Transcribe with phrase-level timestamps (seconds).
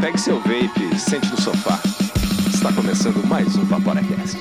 [0.00, 1.80] Pegue seu vape, sente no sofá.
[2.48, 4.38] Está começando mais um Vaporacast.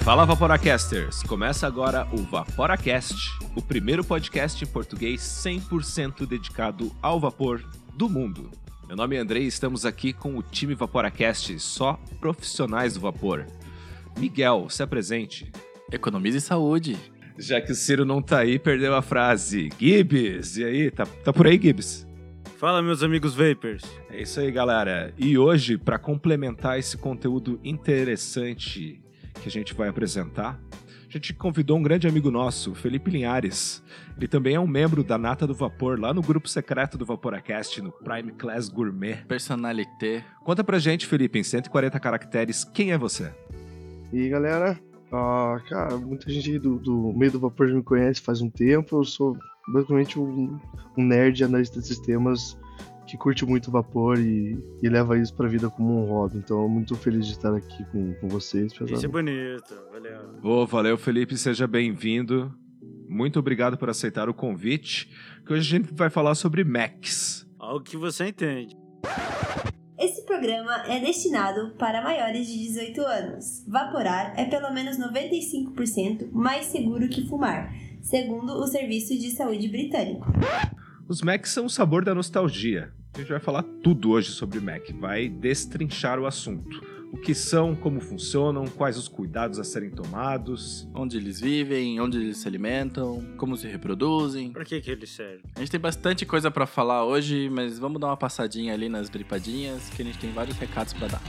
[0.00, 1.22] Fala Vaporacasters!
[1.22, 7.64] Começa agora o Vaporacast, o primeiro podcast em português 100% dedicado ao vapor
[7.94, 8.50] do mundo.
[8.88, 13.46] Meu nome é Andrei e estamos aqui com o time Vaporacast, só profissionais do vapor.
[14.18, 15.50] Miguel, se apresente.
[15.92, 17.13] Economize saúde.
[17.36, 19.68] Já que o Ciro não tá aí, perdeu a frase.
[19.78, 22.06] Gibbs, e aí, tá, tá por aí, Gibbs?
[22.56, 23.84] Fala, meus amigos Vapers.
[24.08, 25.12] É isso aí, galera.
[25.18, 29.02] E hoje, para complementar esse conteúdo interessante
[29.42, 30.60] que a gente vai apresentar,
[31.08, 33.82] a gente convidou um grande amigo nosso, Felipe Linhares.
[34.16, 37.82] Ele também é um membro da Nata do Vapor, lá no grupo secreto do Vaporacast,
[37.82, 39.24] no Prime Class Gourmet.
[39.26, 40.24] Personalité.
[40.44, 43.32] Conta pra gente, Felipe, em 140 caracteres, quem é você?
[44.12, 44.78] E aí, galera,
[45.14, 48.98] ah, cara, muita gente do, do meio do vapor já me conhece faz um tempo.
[48.98, 49.36] Eu sou
[49.68, 50.58] basicamente um,
[50.96, 52.58] um nerd analista de sistemas
[53.06, 56.38] que curte muito vapor e, e leva isso pra vida como um hobby.
[56.38, 58.72] Então, muito feliz de estar aqui com, com vocês.
[58.72, 58.90] pessoal.
[58.90, 60.20] Isso é bonito, valeu.
[60.42, 62.52] Ô, valeu, Felipe, seja bem-vindo.
[63.08, 65.08] Muito obrigado por aceitar o convite,
[65.46, 67.46] que hoje a gente vai falar sobre Macs.
[67.58, 68.74] Algo que você entende.
[70.04, 73.64] Esse programa é destinado para maiores de 18 anos.
[73.66, 80.26] Vaporar é pelo menos 95% mais seguro que fumar, segundo o Serviço de Saúde Britânico.
[81.08, 82.92] Os Macs são o sabor da nostalgia.
[83.14, 86.82] A gente vai falar tudo hoje sobre Mac, vai destrinchar o assunto.
[87.12, 90.88] O que são, como funcionam, quais os cuidados a serem tomados.
[90.94, 94.52] Onde eles vivem, onde eles se alimentam, como se reproduzem.
[94.52, 95.42] Pra que que ele serve?
[95.54, 99.08] A gente tem bastante coisa pra falar hoje, mas vamos dar uma passadinha ali nas
[99.08, 101.22] dripadinhas, que a gente tem vários recados pra dar.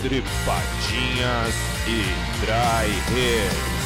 [0.00, 1.54] Tripadinhas
[1.86, 3.77] e Dry Hair.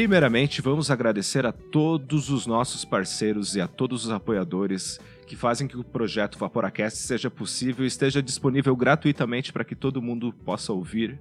[0.00, 5.68] Primeiramente, vamos agradecer a todos os nossos parceiros e a todos os apoiadores que fazem
[5.68, 10.72] que o projeto Vaporacast seja possível e esteja disponível gratuitamente para que todo mundo possa
[10.72, 11.20] ouvir.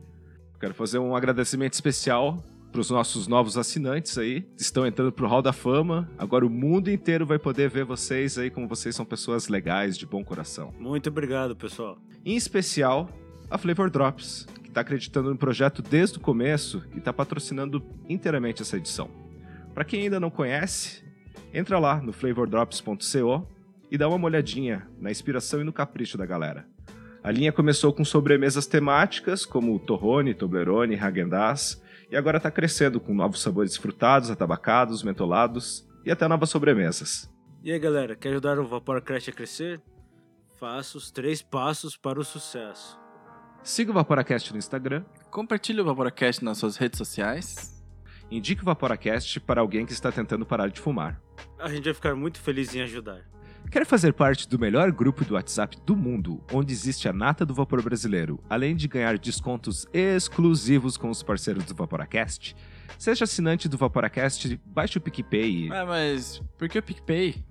[0.61, 2.41] Quero fazer um agradecimento especial
[2.71, 6.09] para os nossos novos assinantes aí, que estão entrando pro Hall da Fama.
[6.17, 10.05] Agora o mundo inteiro vai poder ver vocês aí como vocês são pessoas legais, de
[10.05, 10.73] bom coração.
[10.79, 11.97] Muito obrigado, pessoal.
[12.23, 13.09] Em especial,
[13.51, 18.61] a Flavor Drops, que está acreditando no projeto desde o começo e está patrocinando inteiramente
[18.61, 19.09] essa edição.
[19.73, 21.03] Para quem ainda não conhece,
[21.51, 23.47] entra lá no flavordrops.co
[23.89, 26.67] e dá uma olhadinha na inspiração e no capricho da galera.
[27.23, 31.81] A linha começou com sobremesas temáticas como Torrone, Toblerone, Häagen-Dazs
[32.11, 37.27] e agora está crescendo com novos sabores frutados, atabacados, mentolados e até novas sobremesas.
[37.63, 39.81] E aí, galera, quer ajudar o Vaporacast a crescer?
[40.59, 43.08] Faça os três passos para o sucesso.
[43.63, 47.77] Siga o Vaporacast no Instagram, Compartilhe o Vaporacast nas suas redes sociais.
[48.31, 51.19] indique o Vaporacast para alguém que está tentando parar de fumar.
[51.59, 53.21] A gente vai ficar muito feliz em ajudar.
[53.71, 57.53] Quer fazer parte do melhor grupo do WhatsApp do mundo, onde existe a nata do
[57.53, 62.55] vapor brasileiro, além de ganhar descontos exclusivos com os parceiros do Vaporacast?
[62.97, 65.67] Seja assinante do Vaporacast, baixe o PicPay.
[65.67, 67.43] e- Ah, mas por que o PicPay?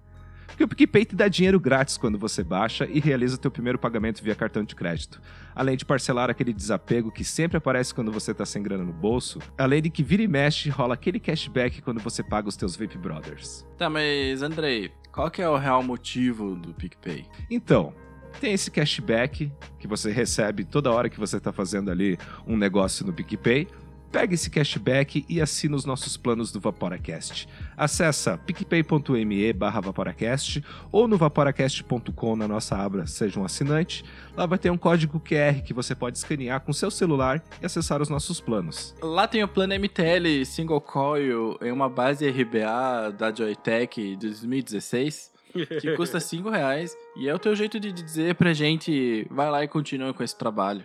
[0.48, 3.78] Porque o PicPay te dá dinheiro grátis quando você baixa e realiza o teu primeiro
[3.78, 5.20] pagamento via cartão de crédito.
[5.54, 9.38] Além de parcelar aquele desapego que sempre aparece quando você tá sem grana no bolso.
[9.56, 12.98] Além de que vira e mexe rola aquele cashback quando você paga os teus Vape
[12.98, 13.64] Brothers.
[13.76, 17.24] Tá, mas Andrei, qual que é o real motivo do PicPay?
[17.50, 17.94] Então,
[18.40, 23.04] tem esse cashback que você recebe toda hora que você está fazendo ali um negócio
[23.04, 23.68] no PicPay.
[24.10, 27.46] Pega esse cashback e assina os nossos planos do Vaporacast.
[27.76, 34.04] Acesse picpay.me barra Vaporacast ou no vaporacast.com na nossa aba Seja um Assinante.
[34.34, 38.00] Lá vai ter um código QR que você pode escanear com seu celular e acessar
[38.00, 38.94] os nossos planos.
[39.02, 45.32] Lá tem o plano MTL Single Coil em uma base RBA da Joytech de 2016.
[45.80, 49.64] que custa 5 reais e é o teu jeito de dizer pra gente vai lá
[49.64, 50.84] e continue com esse trabalho.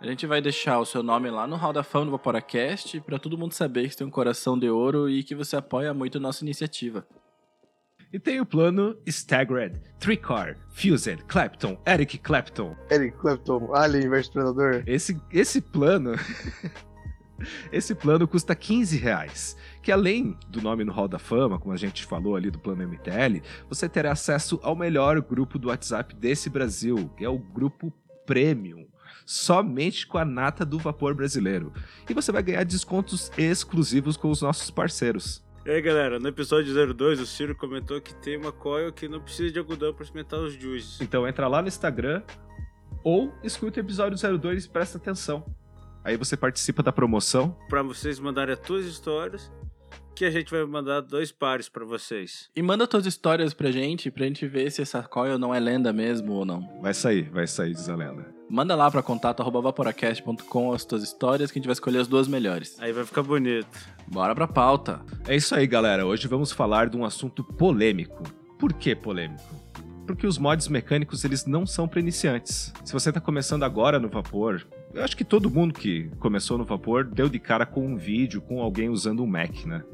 [0.00, 3.18] A gente vai deixar o seu nome lá no Hall da Fama do Vaporacast pra
[3.18, 6.18] todo mundo saber que você tem um coração de ouro e que você apoia muito
[6.18, 7.04] a nossa iniciativa.
[8.12, 12.76] E tem o plano Staggered, Tricor, Fused, Clapton, Eric Clapton.
[12.92, 14.84] Eric Clapton, Alien vs Predador.
[14.86, 16.12] Esse, esse plano.
[17.72, 19.56] esse plano custa 15 reais.
[19.82, 22.86] Que além do nome no Hall da Fama, como a gente falou ali do plano
[22.86, 27.92] MTL, você terá acesso ao melhor grupo do WhatsApp desse Brasil, que é o grupo
[28.24, 28.87] Premium.
[29.28, 31.70] Somente com a nata do vapor brasileiro.
[32.08, 35.44] E você vai ganhar descontos exclusivos com os nossos parceiros.
[35.66, 39.20] E aí, galera, no episódio 02, o Ciro comentou que tem uma coil que não
[39.20, 40.98] precisa de algodão para experimentar os juices.
[41.02, 42.22] Então entra lá no Instagram,
[43.04, 45.44] Ou escuta o episódio 02 e presta atenção.
[46.02, 47.54] Aí você participa da promoção.
[47.68, 49.52] Pra vocês mandarem as tuas histórias,
[50.16, 52.48] que a gente vai mandar dois pares pra vocês.
[52.56, 55.92] E manda tuas histórias pra gente, pra gente ver se essa coil não é lenda
[55.92, 56.80] mesmo ou não.
[56.80, 58.37] Vai sair, vai sair, diz a lenda.
[58.50, 62.76] Manda lá pra contato.vaporacast.com as tuas histórias que a gente vai escolher as duas melhores.
[62.80, 63.68] Aí vai ficar bonito.
[64.06, 65.00] Bora pra pauta.
[65.26, 66.06] É isso aí, galera.
[66.06, 68.22] Hoje vamos falar de um assunto polêmico.
[68.58, 69.44] Por que polêmico?
[70.06, 72.72] Porque os mods mecânicos eles não são para iniciantes.
[72.82, 76.64] Se você tá começando agora no vapor, eu acho que todo mundo que começou no
[76.64, 79.84] vapor deu de cara com um vídeo, com alguém usando um Mac, né?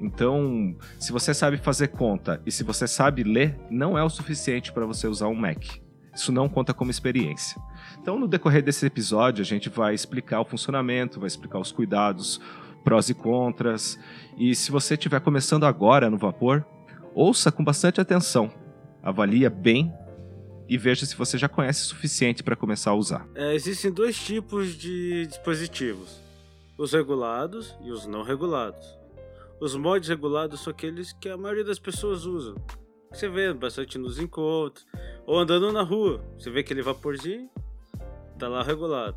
[0.00, 4.72] Então, se você sabe fazer conta e se você sabe ler, não é o suficiente
[4.72, 5.81] para você usar um Mac.
[6.14, 7.60] Isso não conta como experiência.
[8.00, 12.40] Então, no decorrer desse episódio, a gente vai explicar o funcionamento, vai explicar os cuidados,
[12.84, 13.98] prós e contras.
[14.36, 16.64] E se você estiver começando agora no vapor,
[17.14, 18.52] ouça com bastante atenção,
[19.02, 19.92] avalia bem
[20.68, 23.26] e veja se você já conhece o suficiente para começar a usar.
[23.34, 26.20] É, existem dois tipos de dispositivos:
[26.76, 28.98] os regulados e os não regulados.
[29.60, 32.56] Os mods regulados são aqueles que a maioria das pessoas usam.
[33.12, 34.86] Você vê bastante nos encontros
[35.26, 36.24] ou andando na rua.
[36.38, 37.50] Você vê aquele vaporzinho,
[38.38, 39.16] tá lá regulado.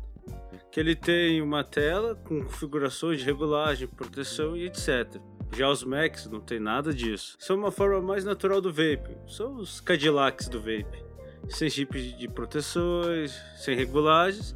[0.70, 5.20] Que ele tem uma tela com configurações de regulagem, proteção e etc.
[5.56, 7.36] Já os Macs não tem nada disso.
[7.38, 9.16] São uma forma mais natural do vape.
[9.26, 11.04] São os Cadillacs do vape.
[11.48, 14.54] Sem chip de proteções, sem regulagens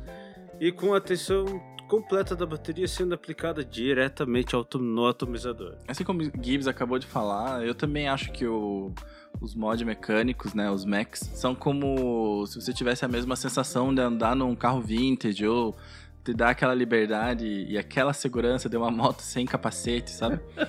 [0.60, 1.46] e com atenção
[1.88, 5.76] completa da bateria sendo aplicada diretamente no atomizador.
[5.88, 8.92] Assim como o Gibbs acabou de falar, eu também acho que o,
[9.41, 14.00] os mods mecânicos, né, os Macs, são como se você tivesse a mesma sensação de
[14.00, 15.75] andar num carro vintage ou
[16.23, 20.41] te dar aquela liberdade e aquela segurança de uma moto sem capacete, sabe?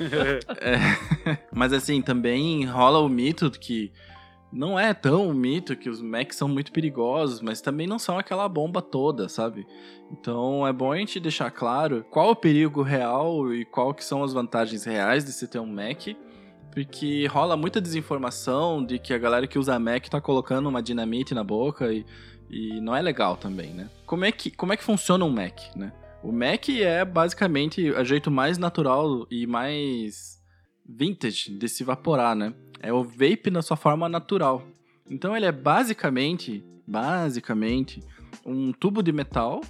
[0.61, 3.91] É, mas assim, também rola o mito que
[4.51, 8.17] não é tão um mito que os Macs são muito perigosos, mas também não são
[8.17, 9.65] aquela bomba toda, sabe?
[10.11, 14.23] Então é bom a gente deixar claro qual o perigo real e qual que são
[14.23, 16.07] as vantagens reais de se ter um Mac,
[16.71, 21.33] porque rola muita desinformação de que a galera que usa Mac tá colocando uma dinamite
[21.33, 22.05] na boca e,
[22.49, 23.89] e não é legal também, né?
[24.05, 25.91] Como é que, como é que funciona um Mac, né?
[26.23, 30.39] O Mac é basicamente o jeito mais natural e mais
[30.87, 32.53] vintage de se evaporar, né?
[32.79, 34.63] É o vape na sua forma natural.
[35.09, 38.01] Então ele é basicamente, basicamente,
[38.45, 39.61] um tubo de metal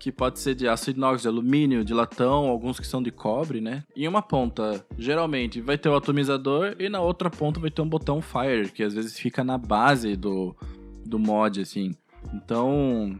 [0.00, 3.60] que pode ser de aço inox, de alumínio, de latão, alguns que são de cobre,
[3.60, 3.84] né?
[3.94, 7.88] Em uma ponta, geralmente, vai ter o atomizador e na outra ponta vai ter um
[7.88, 10.56] botão fire, que às vezes fica na base do,
[11.04, 11.94] do mod, assim.
[12.32, 13.14] Então,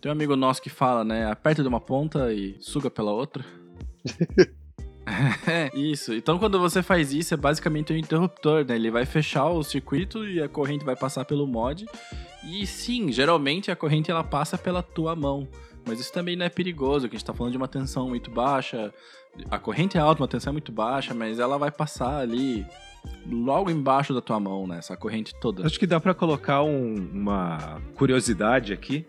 [0.00, 1.30] tem um amigo nosso que fala, né?
[1.30, 3.44] Aperta de uma ponta e suga pela outra.
[5.46, 6.12] É, isso.
[6.12, 8.74] Então, quando você faz isso, é basicamente um interruptor, né?
[8.74, 11.86] Ele vai fechar o circuito e a corrente vai passar pelo mod.
[12.42, 15.48] E sim, geralmente a corrente ela passa pela tua mão.
[15.86, 18.30] Mas isso também não é perigoso, que a gente tá falando de uma tensão muito
[18.30, 18.92] baixa.
[19.50, 22.64] A corrente é alta, uma tensão é muito baixa, mas ela vai passar ali
[23.30, 24.78] logo embaixo da tua mão, né?
[24.78, 25.66] Essa corrente toda.
[25.66, 29.04] Acho que dá para colocar um- uma curiosidade aqui,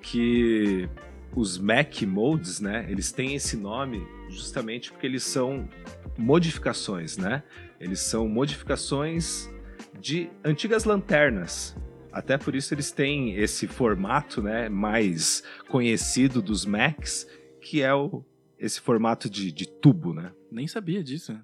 [0.00, 0.88] que
[1.34, 2.86] os Mac Modes, né?
[2.88, 5.68] Eles têm esse nome justamente porque eles são
[6.16, 7.42] modificações, né?
[7.80, 9.50] Eles são modificações
[9.98, 11.76] de antigas lanternas.
[12.12, 17.26] Até por isso eles têm esse formato, né, mais conhecido dos Macs,
[17.60, 18.24] que é o,
[18.58, 20.32] esse formato de, de tubo, né?
[20.50, 21.38] Nem sabia disso.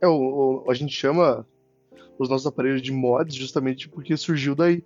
[0.00, 1.46] É, o, o- a gente chama
[2.18, 4.84] os nossos aparelhos de mods justamente porque surgiu daí.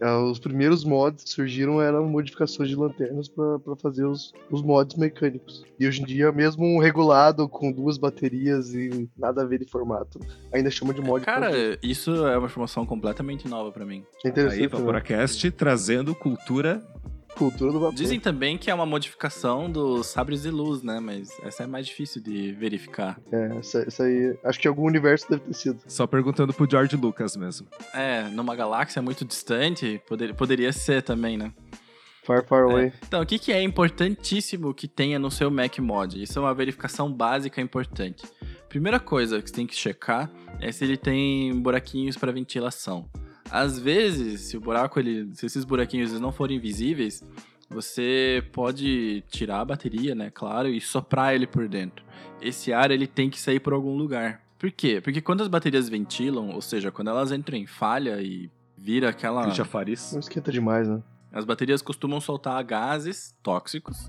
[0.00, 4.96] É, os primeiros mods que surgiram eram modificações de lanternas para fazer os, os mods
[4.96, 5.64] mecânicos.
[5.78, 9.70] E hoje em dia, mesmo um regulado com duas baterias e nada a ver de
[9.70, 10.18] formato,
[10.52, 11.24] ainda chama de mod.
[11.24, 11.50] Cara,
[11.82, 14.04] isso é uma informação completamente nova pra mim.
[14.24, 14.60] é interessante.
[14.60, 14.68] Aí, né?
[14.68, 16.82] Vaporacast trazendo cultura.
[17.36, 17.94] Cultura do vapor.
[17.94, 20.98] Dizem também que é uma modificação dos sabres de luz, né?
[21.00, 23.20] Mas essa é mais difícil de verificar.
[23.30, 24.36] É, essa, essa aí.
[24.42, 25.80] Acho que algum universo deve ter sido.
[25.86, 27.66] Só perguntando pro George Lucas mesmo.
[27.92, 31.52] É, numa galáxia muito distante, poder, poderia ser também, né?
[32.24, 32.92] Far, far away.
[33.06, 36.20] Então, o que, que é importantíssimo que tenha no seu Mac Mod?
[36.20, 38.24] Isso é uma verificação básica importante.
[38.68, 43.08] Primeira coisa que você tem que checar é se ele tem buraquinhos para ventilação.
[43.50, 47.22] Às vezes, se o buraco ele, se esses buraquinhos não forem visíveis,
[47.68, 52.04] você pode tirar a bateria, né, claro, e soprar ele por dentro.
[52.40, 54.42] Esse ar ele tem que sair por algum lugar.
[54.58, 55.00] Por quê?
[55.00, 59.42] Porque quando as baterias ventilam, ou seja, quando elas entram em falha e vira aquela
[59.42, 60.12] Christian Faris.
[60.12, 61.02] Não esquenta demais, né?
[61.36, 64.08] as baterias costumam soltar gases tóxicos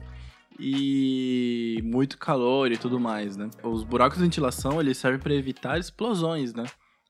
[0.58, 3.50] e muito calor e tudo mais, né?
[3.62, 6.64] Os buracos de ventilação, eles servem para evitar explosões, né?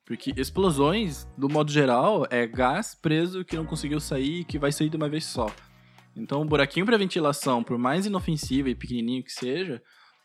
[0.08, 4.72] Porque explosões, do modo geral, é gás preso que não conseguiu sair e que vai
[4.72, 5.48] sair de uma vez só.
[6.16, 9.82] Então, o buraquinho para ventilação, por mais inofensivo e pequenininho que seja,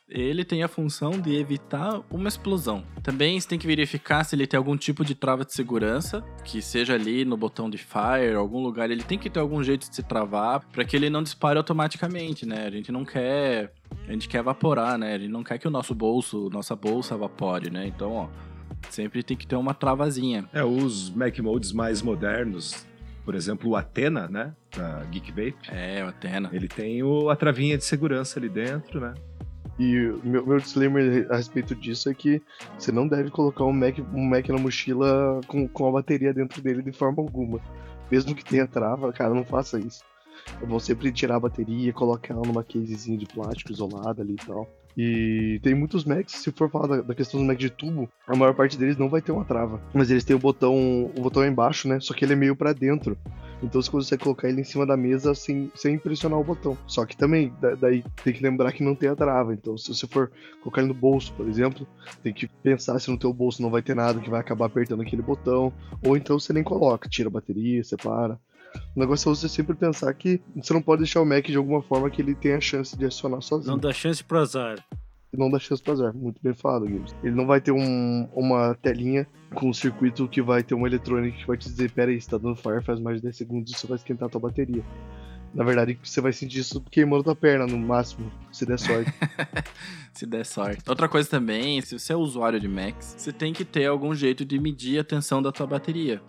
[0.09, 2.85] ele tem a função de evitar uma explosão.
[3.03, 6.63] Também você tem que verificar se ele tem algum tipo de trava de segurança, que
[6.63, 9.97] seja ali no botão de fire, algum lugar, ele tem que ter algum jeito de
[9.97, 12.67] se travar para que ele não dispare automaticamente, né?
[12.67, 13.73] A gente não quer,
[14.07, 15.15] a gente quer evaporar, né?
[15.15, 17.87] A gente não quer que o nosso bolso, nossa bolsa evapore, né?
[17.87, 18.52] Então, ó,
[18.91, 20.49] sempre tem que ter uma travazinha.
[20.53, 22.87] É, os Mac Modes mais modernos,
[23.25, 24.55] por exemplo, o Athena, né?
[24.77, 25.71] Da Geek Vape.
[25.71, 26.51] É, o Atena.
[26.53, 29.15] Ele tem o, a travinha de segurança ali dentro, né?
[29.79, 32.43] E o meu, meu disclaimer a respeito disso é que
[32.79, 36.61] você não deve colocar um Mac, um Mac na mochila com, com a bateria dentro
[36.61, 37.61] dele de forma alguma.
[38.11, 40.05] Mesmo que tenha trava, cara, não faça isso.
[40.61, 44.47] É bom sempre tirar a bateria, colocar ela numa casezinha de plástico isolada ali e
[44.47, 44.69] tal.
[44.97, 48.37] E tem muitos Macs, se for falar da, da questão do Mac de tubo, a
[48.37, 49.81] maior parte deles não vai ter uma trava.
[49.95, 50.75] Mas eles têm o botão,
[51.17, 51.99] o botão embaixo, né?
[52.01, 53.17] Só que ele é meio pra dentro.
[53.63, 56.77] Então você consegue colocar ele em cima da mesa sem, sem pressionar o botão.
[56.87, 59.55] Só que também, da- daí tem que lembrar que não tem a trava.
[59.55, 60.31] Então se você for
[60.61, 61.87] colocar ele no bolso, por exemplo,
[62.23, 65.01] tem que pensar se no teu bolso não vai ter nada que vai acabar apertando
[65.03, 65.73] aquele botão.
[66.05, 68.39] Ou então você nem coloca, tira a bateria, separa.
[68.97, 71.83] O negócio é você sempre pensar que você não pode deixar o Mac de alguma
[71.83, 74.79] forma que ele tenha chance de acionar sozinho Não dá chance pro azar.
[75.33, 76.15] não dá chance pra azar.
[76.15, 77.15] Muito bem falado, Games.
[77.23, 81.37] Ele não vai ter um- uma telinha com um circuito que vai ter uma eletrônica
[81.39, 83.73] que vai te dizer: pera aí, você tá dando fire faz mais de 10 segundos,
[83.73, 84.85] isso vai esquentar a tua bateria.
[85.55, 89.11] Na verdade, você vai sentir isso queimando tua perna, no máximo, se der sorte.
[90.15, 90.83] Se der sorte.
[90.89, 94.45] Outra coisa também, se você é usuário de Macs, você tem que ter algum jeito
[94.45, 96.21] de medir a tensão da tua bateria.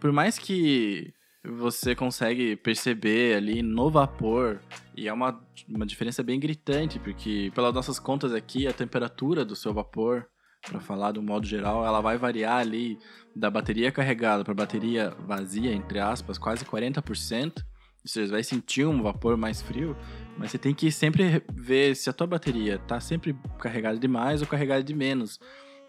[0.00, 1.12] Por mais que
[1.44, 4.60] você consegue perceber ali no vapor,
[4.96, 9.56] e é uma, uma diferença bem gritante, porque pelas nossas contas aqui, a temperatura do
[9.56, 10.26] seu vapor,
[10.64, 12.98] para falar do modo geral, ela vai variar ali
[13.34, 17.64] da bateria carregada para bateria vazia, entre aspas, quase 40%.
[18.04, 19.96] Você vai sentir um vapor mais frio,
[20.38, 24.40] mas você tem que sempre ver se a tua bateria tá sempre carregada de mais
[24.40, 25.40] ou carregada de menos.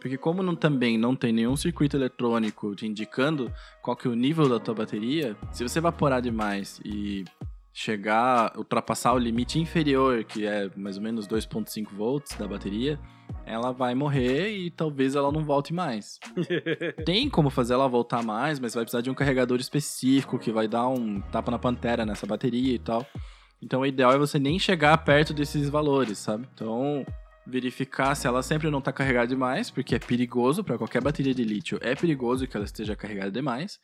[0.04, 3.50] Porque como não, também não tem nenhum circuito eletrônico te indicando
[3.82, 7.24] qual que é o nível da tua bateria, se você evaporar demais e
[7.72, 13.00] chegar, ultrapassar o limite inferior, que é mais ou menos 2.5 volts da bateria,
[13.46, 16.20] ela vai morrer e talvez ela não volte mais.
[17.06, 20.68] Tem como fazer ela voltar mais, mas vai precisar de um carregador específico que vai
[20.68, 23.08] dar um tapa na pantera nessa bateria e tal.
[23.62, 26.46] Então o ideal é você nem chegar perto desses valores, sabe?
[26.54, 27.06] Então
[27.46, 31.44] verificar se ela sempre não está carregada demais, porque é perigoso para qualquer bateria de
[31.44, 33.80] lítio, é perigoso que ela esteja carregada demais.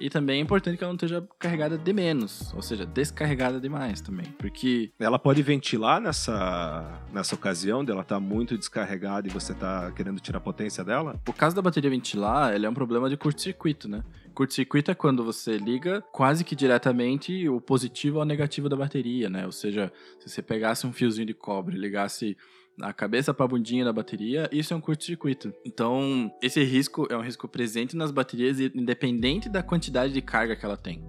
[0.00, 4.00] E também é importante que ela não esteja carregada de menos, ou seja, descarregada demais
[4.00, 9.92] também, porque Ela pode ventilar nessa, nessa ocasião dela tá muito descarregada e você tá
[9.92, 11.20] querendo tirar a potência dela?
[11.28, 14.02] O caso da bateria ventilar, ele é um problema de curto-circuito, né?
[14.34, 19.46] Curto-circuito é quando você liga quase que diretamente o positivo ao negativo da bateria, né?
[19.46, 22.36] Ou seja, se você pegasse um fiozinho de cobre e ligasse
[22.80, 25.52] a cabeça para a bundinha da bateria, isso é um curto-circuito.
[25.64, 30.64] Então, esse risco é um risco presente nas baterias, independente da quantidade de carga que
[30.64, 31.02] ela tem.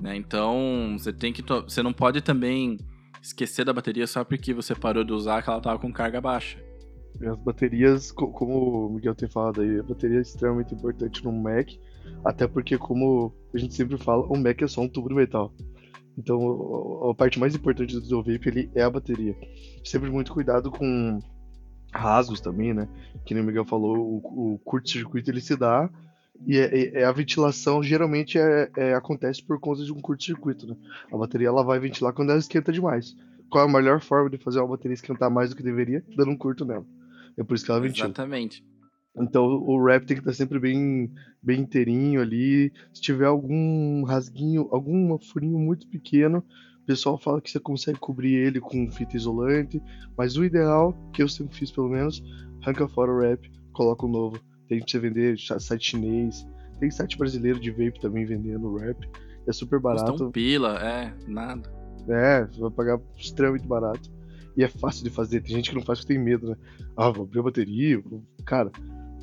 [0.00, 0.16] Né?
[0.16, 2.78] Então, você tem que você não pode também
[3.22, 6.58] esquecer da bateria só porque você parou de usar que ela estava com carga baixa.
[7.20, 11.32] As baterias, co- como o Miguel tem falado aí, a bateria é extremamente importante no
[11.32, 11.68] Mac,
[12.24, 15.52] até porque, como a gente sempre fala, o Mac é só um tubo de metal.
[16.20, 19.34] Então, a parte mais importante do vape ele é a bateria.
[19.84, 21.18] Sempre muito cuidado com
[21.92, 22.86] rasgos também, né?
[23.24, 25.88] Que nem o Miguel falou, o, o curto-circuito ele se dá
[26.46, 30.66] e é, é- é a ventilação geralmente é, é- acontece por conta de um curto-circuito,
[30.66, 30.76] né?
[31.12, 33.16] A bateria ela vai ventilar quando ela esquenta demais.
[33.48, 36.04] Qual é a melhor forma de fazer uma bateria esquentar mais do que deveria?
[36.16, 36.84] Dando um curto nela.
[37.36, 38.06] É por isso que ela ventila.
[38.06, 38.62] Exatamente.
[39.16, 41.10] Então o wrap tem que estar sempre bem,
[41.42, 42.72] bem inteirinho ali.
[42.92, 46.44] Se tiver algum rasguinho, algum furinho muito pequeno,
[46.82, 49.82] o pessoal fala que você consegue cobrir ele com fita isolante.
[50.16, 52.22] Mas o ideal, que eu sempre fiz pelo menos,
[52.62, 54.38] arranca fora o wrap, coloca o novo.
[54.68, 56.46] Tem pra você vender site chinês.
[56.78, 58.96] Tem site brasileiro de vape também vendendo wrap.
[59.46, 60.24] É super Custa barato.
[60.26, 61.68] um pila, é, nada.
[62.08, 64.10] É, você vai pagar extremamente barato.
[64.56, 65.40] E é fácil de fazer.
[65.42, 66.56] Tem gente que não faz porque tem medo, né?
[66.96, 68.00] Ah, vou abrir a bateria.
[68.00, 68.70] vou- Cara,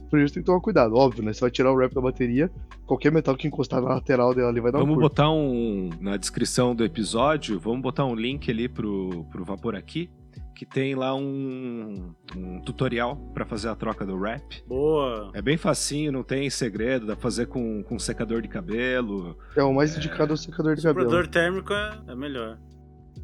[0.10, 0.96] por isso tem que tomar cuidado.
[0.96, 1.34] Óbvio, né?
[1.34, 2.50] Você vai tirar o wrap da bateria,
[2.86, 5.90] qualquer metal que encostar na lateral dela ali vai dar um Vamos botar um.
[6.00, 10.10] Na descrição do episódio, vamos botar um link ali pro, pro Vapor aqui,
[10.56, 14.64] que tem lá um, um tutorial pra fazer a troca do wrap.
[14.68, 15.30] Boa.
[15.34, 19.38] É bem facinho, não tem segredo, dá pra fazer com, com secador de cabelo.
[19.56, 21.06] É, o mais indicado é o secador de cabelo.
[21.10, 22.58] Soprador térmico é, é melhor.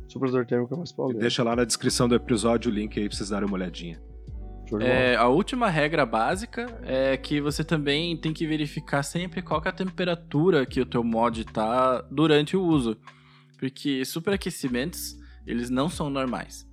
[0.07, 1.19] Soprador térmico é mais E pauleiro.
[1.21, 3.99] deixa lá na descrição do episódio o link aí pra vocês darem uma olhadinha.
[4.79, 9.69] É, a última regra básica é que você também tem que verificar sempre qual é
[9.69, 12.97] a temperatura que o teu mod tá durante o uso.
[13.59, 16.67] Porque superaquecimentos, eles não são normais.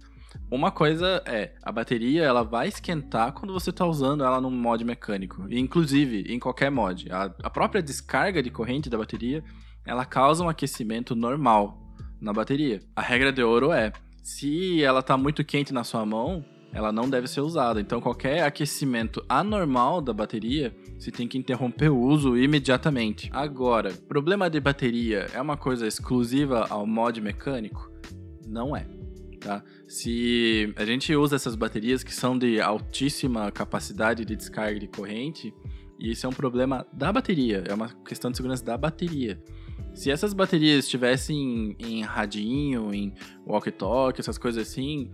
[0.50, 4.84] Uma coisa é, a bateria ela vai esquentar quando você está usando ela num mod
[4.84, 5.46] mecânico.
[5.48, 7.10] E, inclusive, em qualquer mod.
[7.10, 9.44] A, a própria descarga de corrente da bateria,
[9.86, 11.78] ela causa um aquecimento normal
[12.20, 12.80] na bateria.
[12.94, 13.92] A regra de ouro é,
[14.22, 17.80] se ela está muito quente na sua mão, ela não deve ser usada.
[17.80, 23.28] Então, qualquer aquecimento anormal da bateria, você tem que interromper o uso imediatamente.
[23.32, 27.90] Agora, problema de bateria é uma coisa exclusiva ao mod mecânico?
[28.46, 28.86] Não é.
[29.40, 29.64] Tá?
[29.88, 35.54] Se a gente usa essas baterias que são de altíssima capacidade de descarga de corrente,
[35.98, 39.42] e isso é um problema da bateria, é uma questão de segurança da bateria.
[39.94, 43.12] Se essas baterias estivessem em, radinho, em
[43.46, 45.10] walkie-talkie, essas coisas assim,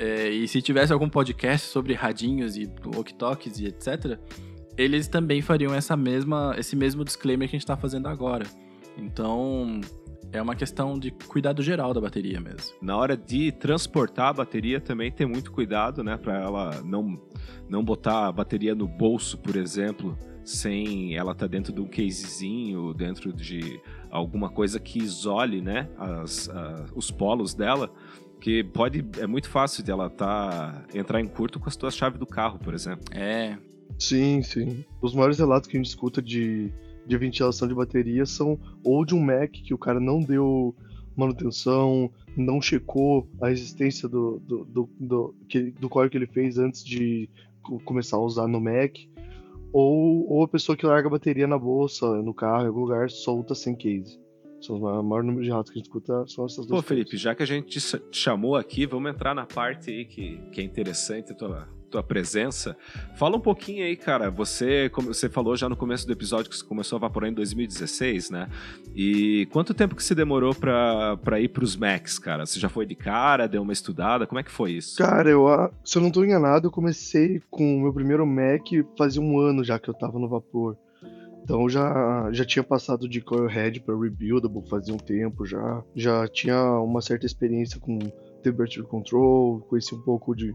[0.00, 4.18] é, e se tivesse algum podcast sobre radinhos e walkie-talkies e etc.,
[4.74, 8.46] eles também fariam essa mesma, esse mesmo disclaimer que a gente está fazendo agora.
[8.96, 9.78] Então,
[10.32, 12.76] é uma questão de cuidado geral da bateria mesmo.
[12.80, 17.20] Na hora de transportar a bateria também tem muito cuidado, né, para ela não
[17.68, 21.86] não botar a bateria no bolso, por exemplo, sem ela estar tá dentro de um
[21.86, 23.80] casezinho, dentro de
[24.10, 27.92] alguma coisa que isole, né, as, a, os polos dela,
[28.40, 32.18] que pode é muito fácil de ela tá entrar em curto com as tuas chaves
[32.18, 33.04] do carro, por exemplo.
[33.12, 33.56] É.
[33.98, 34.84] Sim, sim.
[35.02, 36.72] Os maiores relatos que a gente escuta de
[37.06, 40.74] de ventilação de bateria são ou de um Mac que o cara não deu
[41.16, 46.56] manutenção, não checou a resistência do, do, do, do, que, do código que ele fez
[46.56, 47.28] antes de
[47.84, 48.96] começar a usar no Mac,
[49.72, 53.10] ou, ou a pessoa que larga a bateria na bolsa, no carro, em algum lugar,
[53.10, 54.18] solta sem case.
[54.60, 57.16] São os maior número de ratos que a gente escuta são essas duas Pô, Felipe,
[57.16, 60.64] já que a gente te chamou aqui, vamos entrar na parte aí que, que é
[60.64, 62.76] interessante, tua, tua presença.
[63.16, 64.30] Fala um pouquinho aí, cara.
[64.30, 67.34] Você, como você falou já no começo do episódio que você começou a vaporar em
[67.34, 68.48] 2016, né?
[68.94, 72.46] E quanto tempo que você demorou pra, pra ir pros Macs, cara?
[72.46, 74.26] Você já foi de cara, deu uma estudada?
[74.26, 74.96] Como é que foi isso?
[74.96, 75.46] Cara, eu,
[75.84, 79.64] se eu não tô enganado, eu comecei com o meu primeiro Mac fazia um ano
[79.64, 80.76] já que eu tava no vapor.
[81.42, 85.82] Então já, já tinha passado de Coilhead para Rebuildable fazia um tempo já.
[85.94, 87.98] Já tinha uma certa experiência com
[88.42, 90.54] Temperature Control, conheci um pouco de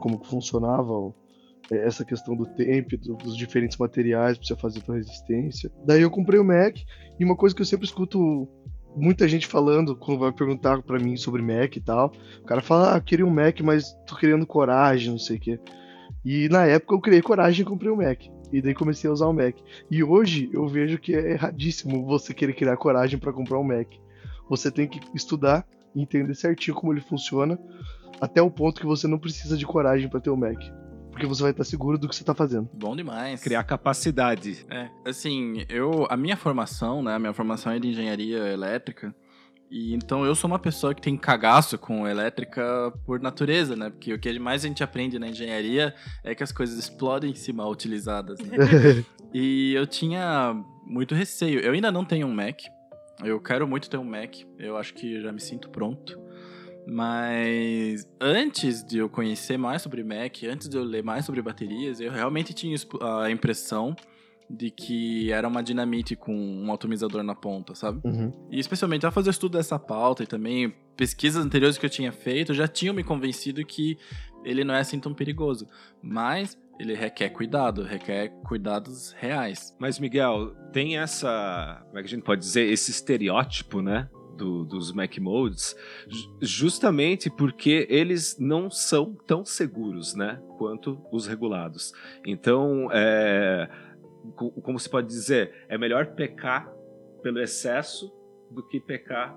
[0.00, 1.14] como funcionava
[1.70, 5.70] é, essa questão do tempo, dos diferentes materiais para você fazer sua resistência.
[5.84, 6.76] Daí eu comprei o Mac
[7.18, 8.48] e uma coisa que eu sempre escuto
[8.94, 12.94] muita gente falando quando vai perguntar para mim sobre Mac e tal, o cara fala:
[12.94, 15.60] "Ah, eu queria um Mac, mas tô criando coragem, não sei o quê".
[16.24, 18.20] E na época eu criei coragem e comprei o Mac.
[18.52, 19.56] E daí comecei a usar o Mac.
[19.90, 23.88] E hoje eu vejo que é erradíssimo você querer criar coragem para comprar um Mac.
[24.48, 27.58] Você tem que estudar e entender certinho como ele funciona
[28.20, 30.58] até o ponto que você não precisa de coragem para ter o Mac.
[31.10, 32.68] Porque você vai estar seguro do que você está fazendo.
[32.74, 33.42] Bom demais.
[33.42, 34.66] Criar capacidade.
[34.68, 39.14] É, assim, eu, a minha formação, né, a minha formação é de engenharia elétrica.
[39.70, 43.90] E então eu sou uma pessoa que tem cagaço com elétrica por natureza, né?
[43.90, 47.52] Porque o que mais a gente aprende na engenharia é que as coisas explodem se
[47.52, 48.56] mal utilizadas, né?
[49.34, 51.60] e eu tinha muito receio.
[51.60, 52.60] Eu ainda não tenho um Mac.
[53.24, 54.36] Eu quero muito ter um Mac.
[54.58, 56.18] Eu acho que já me sinto pronto.
[56.86, 62.00] Mas antes de eu conhecer mais sobre Mac, antes de eu ler mais sobre baterias,
[62.00, 62.76] eu realmente tinha
[63.22, 63.96] a impressão
[64.48, 68.00] de que era uma dinamite com um atomizador na ponta, sabe?
[68.04, 68.32] Uhum.
[68.50, 72.54] E especialmente ao fazer estudo dessa pauta e também pesquisas anteriores que eu tinha feito,
[72.54, 73.98] já tinham me convencido que
[74.44, 75.68] ele não é assim tão perigoso.
[76.00, 79.74] Mas ele requer cuidado, requer cuidados reais.
[79.78, 81.82] Mas, Miguel, tem essa.
[81.86, 82.70] Como é que a gente pode dizer?
[82.70, 84.08] Esse estereótipo, né?
[84.36, 85.74] do, dos Mac Modes,
[86.40, 91.92] justamente porque eles não são tão seguros, né, quanto os regulados.
[92.24, 93.68] Então, é,
[94.34, 96.72] como se pode dizer, é melhor pecar
[97.22, 98.12] pelo excesso
[98.50, 99.36] do que pecar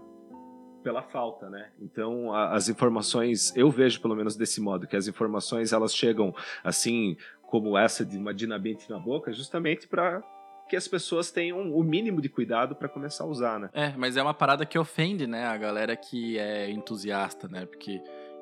[0.83, 1.71] pela falta, né?
[1.79, 6.33] Então a, as informações, eu vejo pelo menos desse modo que as informações elas chegam
[6.63, 10.21] assim como essa de uma dinamite na boca, justamente para
[10.69, 13.69] que as pessoas tenham o mínimo de cuidado para começar a usar, né?
[13.73, 17.65] É, mas é uma parada que ofende, né, a galera que é entusiasta, né?
[17.65, 17.99] Porque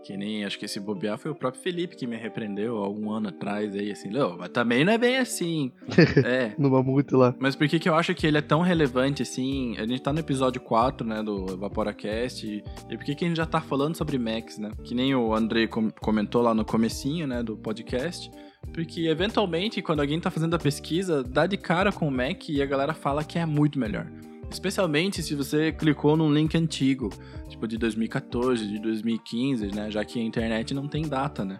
[0.08, 3.12] que nem acho que esse bobear foi o próprio Felipe que me repreendeu há um
[3.12, 5.70] ano atrás aí, assim, não, mas também não é bem assim.
[6.26, 6.54] é.
[6.58, 7.36] no Mamute lá.
[7.38, 9.76] Mas por que que eu acho que ele é tão relevante assim?
[9.78, 13.28] A gente tá no episódio 4, né, do Evaporacast, e, e por que que a
[13.28, 14.72] gente já tá falando sobre Max, né?
[14.82, 18.32] Que nem o André com comentou lá no comecinho, né, do podcast.
[18.74, 22.62] Porque eventualmente, quando alguém tá fazendo a pesquisa, dá de cara com o Mac e
[22.62, 24.08] a galera fala que é muito melhor.
[24.50, 27.10] Especialmente se você clicou num link antigo,
[27.48, 29.92] tipo de 2014, de 2015, né?
[29.92, 31.60] Já que a internet não tem data, né?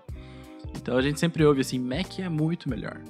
[0.76, 3.02] Então a gente sempre ouve assim, Mac é muito melhor.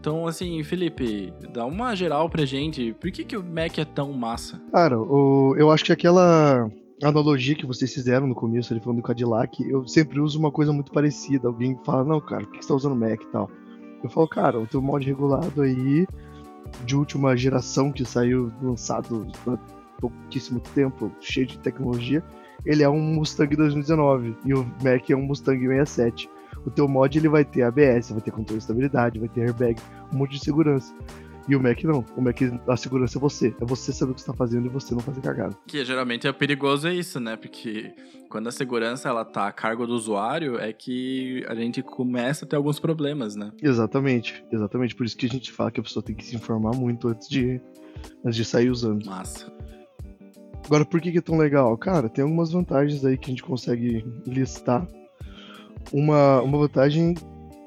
[0.00, 2.94] Então, assim, Felipe, dá uma geral pra gente.
[2.94, 4.60] Por que, que o Mac é tão massa?
[4.72, 6.70] Cara, o, eu acho que aquela
[7.02, 10.72] analogia que vocês fizeram no começo, ele falando do Cadillac, eu sempre uso uma coisa
[10.72, 11.48] muito parecida.
[11.48, 13.50] Alguém fala, não, cara, por que você tá usando Mac e tal?
[14.02, 16.06] Eu falo, cara, o teu mod regulado aí,
[16.84, 19.58] de última geração que saiu lançado há
[20.00, 22.22] pouquíssimo tempo, cheio de tecnologia,
[22.64, 26.28] ele é um Mustang 2019 e o Mac é um Mustang 67.
[26.64, 29.80] O teu mod ele vai ter ABS, vai ter controle de estabilidade, vai ter airbag,
[30.12, 30.94] um monte de segurança.
[31.50, 32.04] E o Mac não.
[32.16, 33.52] O Mac, a segurança é você.
[33.60, 35.58] É você saber o que você tá fazendo e você não fazer cagada.
[35.66, 37.34] Que geralmente é perigoso é isso, né?
[37.34, 37.92] Porque
[38.28, 42.48] quando a segurança ela tá a cargo do usuário, é que a gente começa a
[42.48, 43.50] ter alguns problemas, né?
[43.60, 44.44] Exatamente.
[44.52, 44.94] Exatamente.
[44.94, 47.28] Por isso que a gente fala que a pessoa tem que se informar muito antes
[47.28, 47.60] de,
[48.24, 49.04] antes de sair usando.
[49.04, 49.52] Massa.
[50.64, 51.76] Agora, por que, que é tão legal?
[51.76, 54.86] Cara, tem algumas vantagens aí que a gente consegue listar.
[55.92, 57.14] Uma, uma vantagem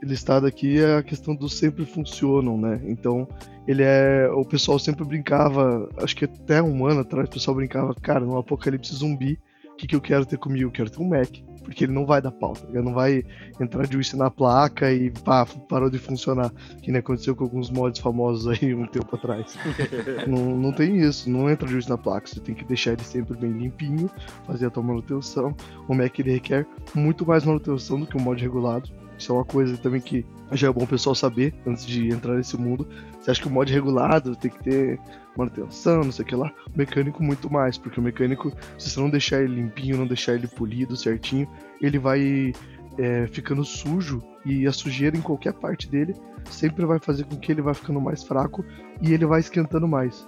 [0.03, 2.81] listada aqui é a questão do sempre funcionam, né?
[2.85, 3.27] Então,
[3.67, 4.29] ele é.
[4.33, 8.37] O pessoal sempre brincava, acho que até um ano atrás, o pessoal brincava, cara, no
[8.37, 9.39] apocalipse zumbi,
[9.73, 10.67] o que, que eu quero ter comigo?
[10.67, 11.29] Eu quero ter um Mac.
[11.63, 13.23] Porque ele não vai dar pauta, ele não vai
[13.57, 16.51] entrar de juízo na placa e pá, parou de funcionar.
[16.81, 19.57] Que nem aconteceu com alguns mods famosos aí um tempo atrás.
[20.27, 22.27] não, não tem isso, não entra de juízo na placa.
[22.27, 24.09] Você tem que deixar ele sempre bem limpinho,
[24.45, 25.55] fazer a tua manutenção.
[25.87, 28.89] O Mac ele requer muito mais manutenção do que um mod regulado.
[29.23, 32.35] Isso é uma coisa também que já é bom o pessoal saber antes de entrar
[32.35, 32.85] nesse mundo.
[33.21, 34.99] Você acha que o mod regulado tem que ter
[35.37, 36.51] manutenção, não sei o que lá.
[36.67, 40.33] O mecânico muito mais, porque o mecânico, se você não deixar ele limpinho, não deixar
[40.33, 41.47] ele polido certinho,
[41.81, 42.51] ele vai
[42.97, 46.13] é, ficando sujo e a sujeira em qualquer parte dele
[46.49, 48.65] sempre vai fazer com que ele vai ficando mais fraco
[49.01, 50.25] e ele vai esquentando mais.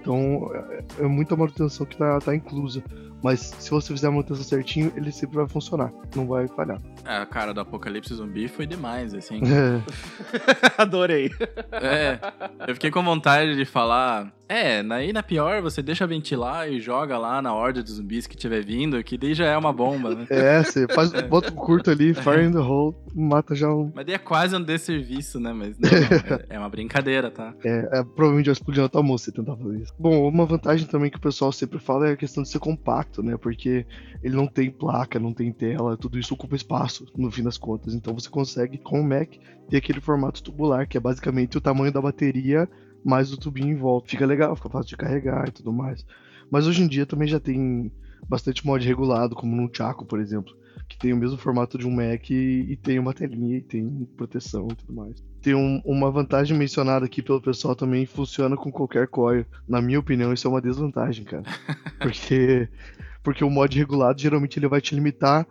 [0.00, 2.80] Então é, é muita manutenção que tá, tá inclusa.
[3.26, 6.80] Mas se você fizer a manutenção certinho, ele sempre vai funcionar, não vai falhar.
[7.04, 9.40] É, a cara do Apocalipse Zumbi foi demais, assim.
[9.42, 9.82] É,
[10.78, 11.32] Adorei.
[11.72, 12.20] É,
[12.68, 14.32] eu fiquei com vontade de falar.
[14.48, 18.36] É, aí na pior você deixa ventilar e joga lá na horda de zumbis que
[18.36, 20.26] tiver vindo, que daí já é uma bomba, né?
[20.30, 23.90] é você faz, bota um curto ali, fire in the hole, mata já um.
[23.94, 25.52] Mas daí é quase um desserviço, né?
[25.52, 27.54] Mas não, não, é- é uma brincadeira, tá?
[27.64, 29.92] É, é, provavelmente vai explodir na tua mão se você tentar fazer isso.
[29.98, 33.22] Bom, uma vantagem também que o pessoal sempre fala é a questão de ser compacto,
[33.22, 33.36] né?
[33.36, 33.84] Porque
[34.22, 37.94] ele não tem placa, não tem tela, tudo isso ocupa espaço, no fim das contas.
[37.94, 39.30] Então você consegue, com o Mac,
[39.68, 42.68] ter aquele formato tubular, que é basicamente o tamanho da bateria
[43.06, 44.08] mais o tubinho em volta.
[44.08, 46.04] Fica legal, fica fácil de carregar e tudo mais.
[46.50, 47.90] Mas hoje em dia também já tem
[48.28, 50.52] bastante mod regulado, como no Chaco, por exemplo,
[50.88, 54.06] que tem o mesmo formato de um Mac e, e tem uma telinha e tem
[54.16, 55.22] proteção e tudo mais.
[55.40, 59.46] Tem um- uma vantagem mencionada aqui pelo pessoal também, funciona com qualquer coil.
[59.68, 61.44] Na minha opinião, isso é uma desvantagem, cara.
[62.00, 62.68] Porque,
[63.22, 65.46] porque o mod regulado geralmente ele vai te limitar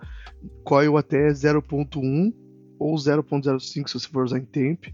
[0.63, 2.33] coil até 0.1
[2.79, 4.85] ou 0.05 se você for usar em temp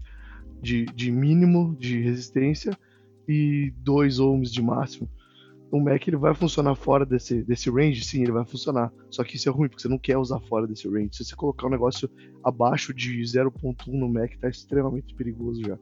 [0.62, 2.76] de, de mínimo de resistência
[3.28, 5.08] e 2 ohms de máximo.
[5.70, 8.92] O Mac ele vai funcionar fora desse, desse range, sim, ele vai funcionar.
[9.10, 11.08] Só que isso é ruim, porque você não quer usar fora desse range.
[11.12, 12.10] Se você colocar um negócio
[12.44, 15.78] abaixo de 0.1 no Mac, tá extremamente perigoso já.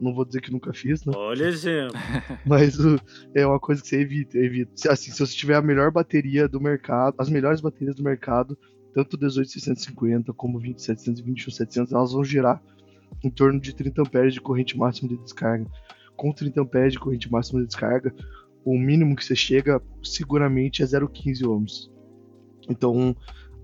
[0.00, 1.12] Não vou dizer que nunca fiz, né?
[1.14, 1.96] Olha exemplo.
[2.46, 2.98] Mas o-
[3.34, 4.70] é uma coisa que você evita, evita.
[4.74, 8.58] Se, assim, se você tiver a melhor bateria do mercado, as melhores baterias do mercado,
[8.94, 12.62] tanto 18650 como 27700 e 21700, elas vão girar
[13.22, 15.66] em torno de 30 amperes de corrente máxima de descarga.
[16.16, 18.14] Com 30 amperes de corrente máxima de descarga,
[18.64, 21.90] o mínimo que você chega seguramente é 0,15 ohms.
[22.68, 23.14] Então,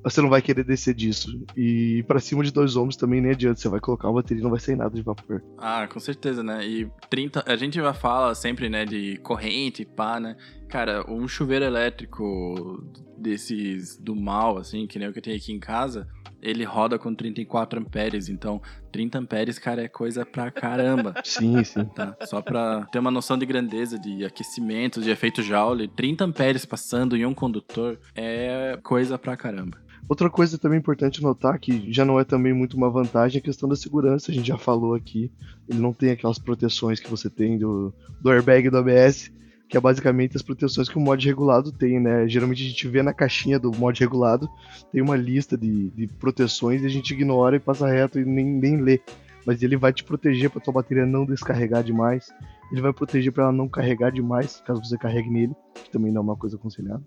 [0.02, 1.44] você não vai querer descer disso.
[1.56, 4.42] E para cima de 2 ohms também nem adianta, você vai colocar uma bateria e
[4.42, 5.42] não vai sair nada de vapor.
[5.58, 6.66] Ah, com certeza, né?
[6.66, 7.44] E 30.
[7.46, 10.36] A gente já fala sempre, né, de corrente, pá, né?
[10.68, 12.84] Cara, um chuveiro elétrico
[13.16, 16.08] desses do mal, assim, que nem o que eu tenho aqui em casa,
[16.42, 18.28] ele roda com 34 amperes.
[18.28, 21.14] Então, 30 amperes, cara, é coisa pra caramba.
[21.24, 21.84] Sim, sim.
[21.84, 22.16] Tá?
[22.26, 27.16] Só pra ter uma noção de grandeza, de aquecimento, de efeito Joule, 30 amperes passando
[27.16, 29.78] em um condutor é coisa pra caramba.
[30.08, 33.42] Outra coisa também importante notar, que já não é também muito uma vantagem, é a
[33.42, 35.30] questão da segurança, a gente já falou aqui.
[35.68, 39.32] Ele não tem aquelas proteções que você tem do, do airbag do ABS,
[39.72, 42.28] que é basicamente as proteções que o mod regulado tem, né?
[42.28, 44.46] Geralmente a gente vê na caixinha do mod regulado,
[44.92, 48.44] tem uma lista de, de proteções e a gente ignora e passa reto e nem,
[48.44, 49.00] nem lê.
[49.46, 52.28] Mas ele vai te proteger para tua bateria não descarregar demais,
[52.70, 56.20] ele vai proteger para ela não carregar demais, caso você carregue nele, que também não
[56.20, 57.02] é uma coisa aconselhada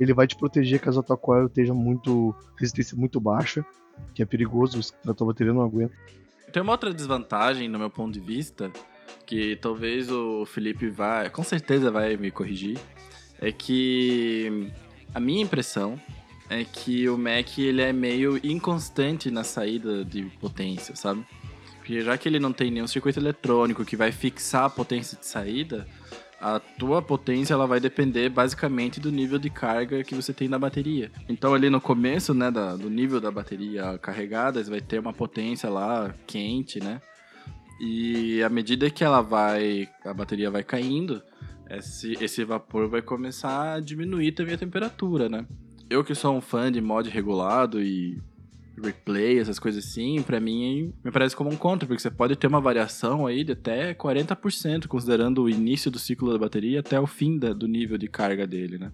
[0.00, 3.64] ele vai te proteger caso a tua coil esteja muito resistência muito baixa,
[4.12, 5.94] que é perigoso, a tua bateria não aguenta.
[6.52, 8.72] Tem uma outra desvantagem, no meu ponto de vista,
[9.26, 12.78] que talvez o Felipe vai, com certeza vai me corrigir,
[13.40, 14.70] é que
[15.14, 16.00] a minha impressão
[16.48, 21.24] é que o Mac ele é meio inconstante na saída de potência, sabe?
[21.78, 25.26] Porque já que ele não tem nenhum circuito eletrônico que vai fixar a potência de
[25.26, 25.86] saída,
[26.40, 30.58] a tua potência ela vai depender basicamente do nível de carga que você tem na
[30.58, 31.10] bateria.
[31.28, 35.12] Então ali no começo, né, da, do nível da bateria carregada, você vai ter uma
[35.12, 37.00] potência lá quente, né?
[37.84, 41.20] E à medida que ela vai, a bateria vai caindo,
[41.68, 45.44] esse, esse vapor vai começar a diminuir também a temperatura, né?
[45.90, 48.22] Eu que sou um fã de mod regulado e
[48.80, 52.46] replay, essas coisas assim, pra mim me parece como um contra, porque você pode ter
[52.46, 57.06] uma variação aí de até 40%, considerando o início do ciclo da bateria até o
[57.06, 58.92] fim da, do nível de carga dele, né?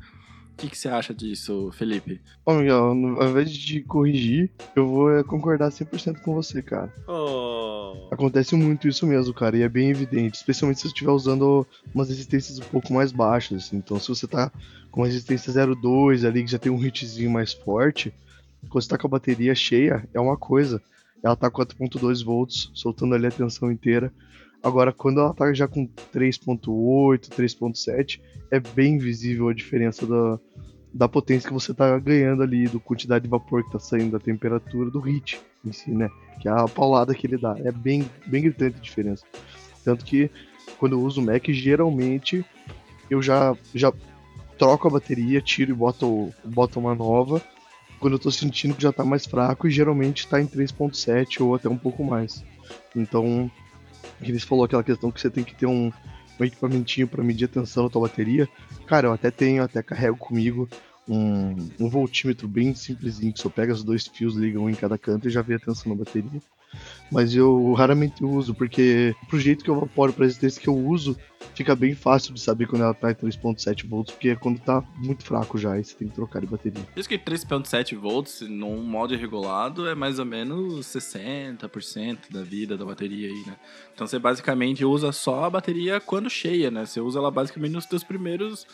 [0.59, 2.21] O que, que você acha disso, Felipe?
[2.45, 6.93] Ô, Miguel, ao invés de corrigir, eu vou é, concordar 100% com você, cara.
[7.07, 8.09] Oh.
[8.11, 12.09] Acontece muito isso mesmo, cara, e é bem evidente, especialmente se você estiver usando umas
[12.09, 13.67] resistências um pouco mais baixas.
[13.67, 13.77] assim.
[13.77, 14.51] Então, se você tá
[14.91, 18.13] com uma resistência 0.2 ali, que já tem um hitzinho mais forte,
[18.69, 20.83] quando você tá com a bateria cheia, é uma coisa.
[21.23, 24.13] Ela tá com 4.2 volts, soltando ali a tensão inteira.
[24.63, 30.39] Agora, quando ela tá já com 3.8, 3.7, é bem visível a diferença da,
[30.93, 34.19] da potência que você tá ganhando ali, do quantidade de vapor que tá saindo, da
[34.19, 36.09] temperatura, do hit em si, né?
[36.41, 37.57] Que é a paulada que ele dá.
[37.65, 39.25] É bem, bem gritante a diferença.
[39.85, 40.31] Tanto que
[40.79, 42.45] quando eu uso o Mac, geralmente
[43.09, 43.93] eu já, já
[44.59, 47.41] troco a bateria, tiro e boto, boto uma nova.
[48.01, 51.55] Quando eu tô sentindo que já tá mais fraco, e geralmente tá em 3.7 ou
[51.55, 52.45] até um pouco mais.
[52.95, 53.51] Então,
[54.21, 55.93] eles falou aquela questão que você tem que ter um,
[56.39, 58.49] um equipamentinho para medir a tensão da tua bateria.
[58.87, 60.69] Cara, eu até tenho, até carrego comigo
[61.09, 64.99] um, um voltímetro bem simplesinho, que só pega os dois fios, liga um em cada
[64.99, 66.41] canto e já vê a tensão da bateria.
[67.11, 71.17] Mas eu raramente uso, porque pro jeito que eu vaporo, pra resistência que eu uso,
[71.55, 74.83] fica bem fácil de saber quando ela tá em 3.7 volts, porque é quando tá
[74.97, 76.87] muito fraco já, aí você tem que trocar de bateria.
[76.95, 82.85] Isso que 3.7 volts num mod regulado é mais ou menos 60% da vida da
[82.85, 83.57] bateria aí, né?
[83.95, 86.85] Então você basicamente usa só a bateria quando cheia, né?
[86.85, 88.67] Você usa ela basicamente nos seus primeiros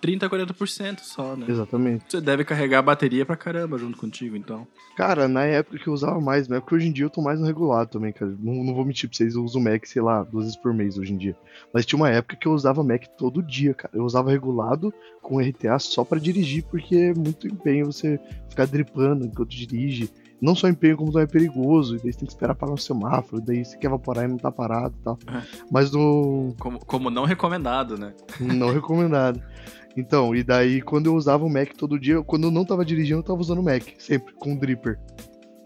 [0.00, 1.46] 30, 40% só, né?
[1.48, 2.04] Exatamente.
[2.08, 4.66] Você deve carregar a bateria pra caramba junto contigo, então.
[4.96, 7.40] Cara, na época que eu usava mais, na época hoje em dia eu tô mais
[7.40, 8.34] no regulado também, cara.
[8.38, 10.96] Não, não vou mentir pra vocês, eu uso Mac, sei lá, duas vezes por mês
[10.98, 11.36] hoje em dia.
[11.72, 13.96] Mas tinha uma época que eu usava Mac todo dia, cara.
[13.96, 19.26] Eu usava regulado com RTA só pra dirigir, porque é muito empenho você ficar dripando
[19.26, 20.10] enquanto dirige.
[20.40, 22.78] Não só empenho, como também é perigoso, e daí você tem que esperar parar no
[22.78, 25.18] semáforo, daí você quer evaporar e não tá parado e tal.
[25.28, 25.42] É.
[25.70, 28.12] Mas no, Como, como não recomendado, né?
[28.38, 29.42] não recomendado.
[29.96, 33.20] Então, e daí quando eu usava o Mac todo dia, quando eu não tava dirigindo,
[33.20, 34.98] eu tava usando o Mac, sempre, com o dripper.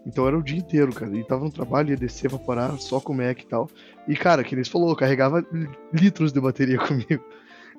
[0.05, 1.15] Então era o dia inteiro, cara.
[1.15, 3.69] E tava no trabalho, ia descer, evaporar, só com o Mac e tal.
[4.07, 5.45] E, cara, que eles falou, carregava
[5.93, 7.23] litros de bateria comigo.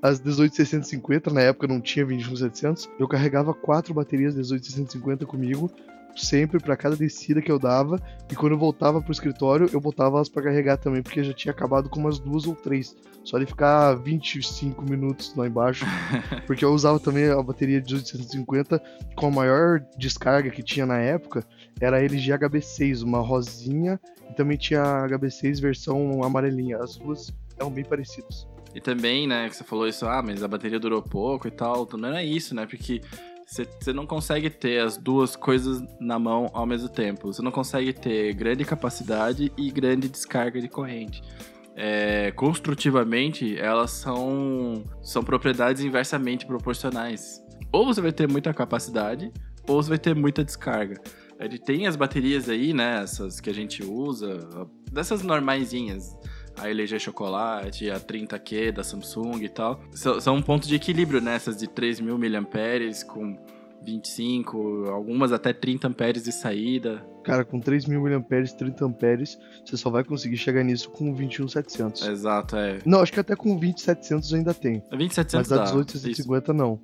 [0.02, 5.70] As 18650, na época não tinha 21700, eu carregava quatro baterias 18650 comigo,
[6.16, 8.00] sempre pra cada descida que eu dava.
[8.30, 11.52] E quando eu voltava pro escritório, eu botava elas pra carregar também, porque já tinha
[11.52, 12.96] acabado com umas duas ou três.
[13.24, 15.84] Só de ficar 25 minutos lá embaixo.
[16.46, 18.82] Porque eu usava também a bateria de 1850
[19.14, 21.44] com a maior descarga que tinha na época,
[21.80, 26.78] era a LG HB6, uma rosinha, e também tinha a HB6 versão amarelinha.
[26.78, 28.48] As duas eram bem parecidas.
[28.74, 31.82] E também, né, que você falou isso, ah, mas a bateria durou pouco e tal.
[31.82, 32.66] Então não é isso, né?
[32.66, 33.02] Porque
[33.52, 37.30] você não consegue ter as duas coisas na mão ao mesmo tempo.
[37.30, 41.22] Você não consegue ter grande capacidade e grande descarga de corrente.
[41.76, 47.42] É, construtivamente, elas são, são propriedades inversamente proporcionais.
[47.70, 49.30] Ou você vai ter muita capacidade,
[49.68, 50.98] ou você vai ter muita descarga.
[51.38, 53.02] Ele tem as baterias aí, né?
[53.02, 54.48] Essas que a gente usa,
[54.90, 56.16] dessas normaisinhas.
[56.56, 59.80] A LG Chocolate, a 30Q da Samsung e tal.
[59.92, 63.36] São, são um ponto de equilíbrio nessas de 3.000 mAh com
[63.84, 67.04] 25, algumas até 30 amperes de saída.
[67.24, 72.06] Cara, com 3.000 mAh, 30 amperes, você só vai conseguir chegar nisso com o 21700.
[72.08, 72.78] Exato, é.
[72.84, 74.82] Não, acho que até com o 20700 ainda tem.
[74.90, 75.64] A 2700 Mas a dá.
[75.64, 75.76] isso.
[75.76, 76.80] 18650 não.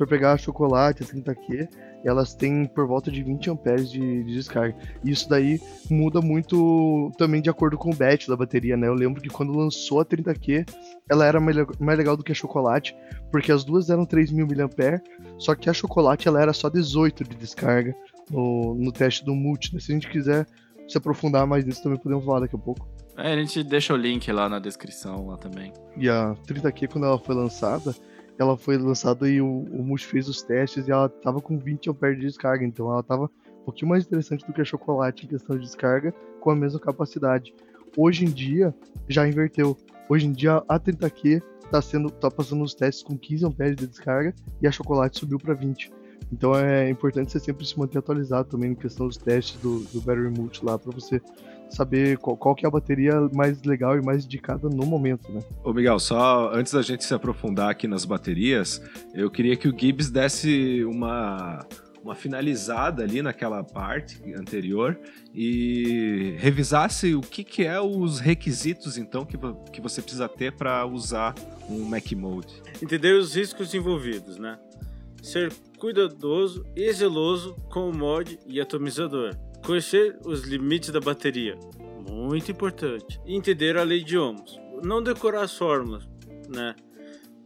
[0.00, 1.68] For pegar a chocolate, a 30Q,
[2.06, 4.74] elas têm por volta de 20 amperes de, de descarga.
[5.04, 5.60] E isso daí
[5.90, 8.88] muda muito também de acordo com o batch da bateria, né?
[8.88, 10.66] Eu lembro que quando lançou a 30Q,
[11.06, 12.96] ela era mais, mais legal do que a chocolate,
[13.30, 15.02] porque as duas eram 3.000 mAh,
[15.36, 17.94] só que a chocolate ela era só 18 de descarga
[18.30, 19.74] no, no teste do multi.
[19.74, 19.80] Né?
[19.80, 20.46] Se a gente quiser
[20.88, 22.88] se aprofundar mais nisso, também podemos falar daqui a pouco.
[23.18, 25.74] É, a gente deixa o link lá na descrição lá também.
[25.98, 27.94] E a 30Q, quando ela foi lançada,
[28.40, 31.90] ela foi lançada e o, o Multi fez os testes e ela tava com 20
[31.90, 35.28] amperes de descarga, então ela tava um pouquinho mais interessante do que a chocolate em
[35.28, 37.54] questão de descarga, com a mesma capacidade.
[37.96, 38.74] Hoje em dia,
[39.08, 39.76] já inverteu.
[40.08, 43.86] Hoje em dia, a 30Q tá, sendo, tá passando os testes com 15 amperes de
[43.86, 45.92] descarga e a chocolate subiu para 20.
[46.32, 50.00] Então é importante você sempre se manter atualizado também em questão dos testes do, do
[50.00, 51.20] Battery Multi lá, para você
[51.70, 55.40] saber qual, qual, que é a bateria mais legal e mais indicada no momento, né?
[55.64, 58.82] Ô Miguel, só antes da gente se aprofundar aqui nas baterias,
[59.14, 61.64] eu queria que o Gibbs desse uma,
[62.02, 64.98] uma finalizada ali naquela parte anterior
[65.34, 69.38] e revisasse o que, que é os requisitos então que,
[69.72, 71.34] que você precisa ter para usar
[71.68, 72.62] um Mac Mode.
[72.82, 74.58] Entender os riscos envolvidos, né?
[75.22, 81.58] Ser cuidadoso e zeloso com o mod e atomizador Conhecer os limites da bateria,
[82.08, 83.20] muito importante.
[83.26, 84.58] E entender a lei de ohms.
[84.82, 86.08] Não decorar as fórmulas,
[86.48, 86.74] né?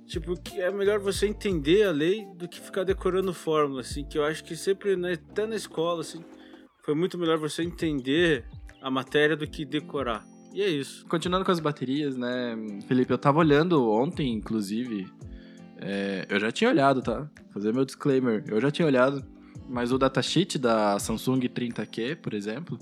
[0.06, 4.24] Tipo, é melhor você entender a lei do que ficar decorando fórmula, assim, que eu
[4.24, 6.22] acho que sempre, né, até na escola, assim,
[6.84, 8.44] foi muito melhor você entender
[8.80, 10.24] a matéria do que decorar.
[10.52, 11.04] E é isso.
[11.08, 12.54] Continuando com as baterias, né,
[12.86, 15.06] Felipe, eu tava olhando ontem, inclusive,
[15.84, 17.30] é, eu já tinha olhado, tá?
[17.50, 19.24] Fazer meu disclaimer, eu já tinha olhado
[19.68, 22.78] mas o datasheet da Samsung 30Q, por exemplo,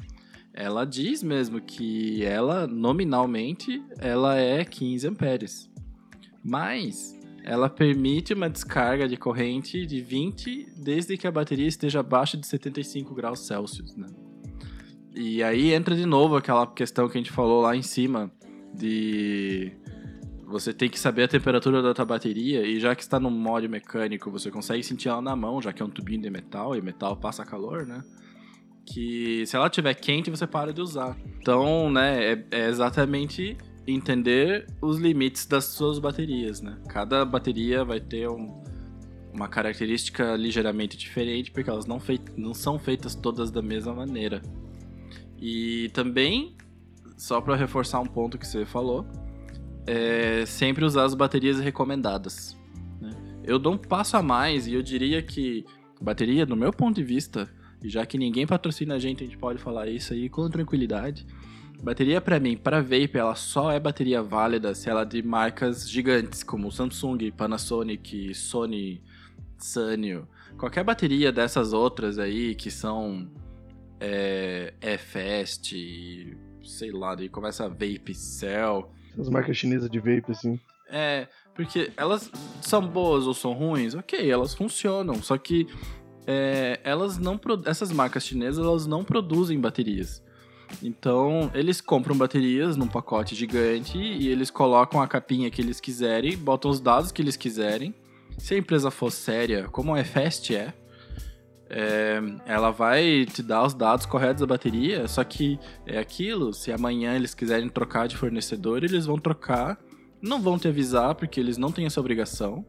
[0.52, 5.70] ela diz mesmo que ela, nominalmente, ela é 15 amperes.
[6.44, 12.36] Mas ela permite uma descarga de corrente de 20 desde que a bateria esteja abaixo
[12.36, 14.06] de 75 graus Celsius, né?
[15.14, 18.30] E aí entra de novo aquela questão que a gente falou lá em cima
[18.74, 19.72] de
[20.52, 23.68] você tem que saber a temperatura da tua bateria e já que está no modo
[23.68, 26.82] mecânico, você consegue sentir ela na mão, já que é um tubinho de metal e
[26.82, 28.04] metal passa calor, né?
[28.84, 31.16] Que se ela estiver quente, você para de usar.
[31.40, 36.78] Então, né, é, é exatamente entender os limites das suas baterias, né?
[36.88, 38.62] Cada bateria vai ter um,
[39.32, 42.00] uma característica ligeiramente diferente, porque elas não,
[42.36, 44.42] não são feitas todas da mesma maneira.
[45.40, 46.54] E também,
[47.16, 49.06] só para reforçar um ponto que você falou,
[49.86, 52.56] é sempre usar as baterias recomendadas.
[53.00, 53.10] Né?
[53.44, 55.64] Eu dou um passo a mais e eu diria que
[56.00, 57.48] bateria, no meu ponto de vista,
[57.82, 61.26] e já que ninguém patrocina a gente, a gente pode falar isso aí com tranquilidade.
[61.82, 65.90] Bateria para mim, para vape, ela só é bateria válida se ela é de marcas
[65.90, 69.02] gigantes como Samsung, Panasonic, Sony,
[69.58, 70.28] Sanyo.
[70.56, 73.28] Qualquer bateria dessas outras aí que são
[73.98, 75.76] é, E-Fast,
[76.62, 80.58] sei lá, daí começa a Vape Cell, as marcas chinesas de vape, assim.
[80.90, 83.94] É, porque elas são boas ou são ruins?
[83.94, 85.66] Ok, elas funcionam, só que
[86.26, 90.22] é, elas não essas marcas chinesas elas não produzem baterias.
[90.82, 96.36] Então, eles compram baterias num pacote gigante e eles colocam a capinha que eles quiserem,
[96.36, 97.94] botam os dados que eles quiserem.
[98.38, 100.72] Se a empresa for séria, como a EFEST é,
[101.74, 106.70] é, ela vai te dar os dados corretos da bateria, só que é aquilo, se
[106.70, 109.78] amanhã eles quiserem trocar de fornecedor, eles vão trocar,
[110.20, 112.64] não vão te avisar porque eles não têm essa obrigação.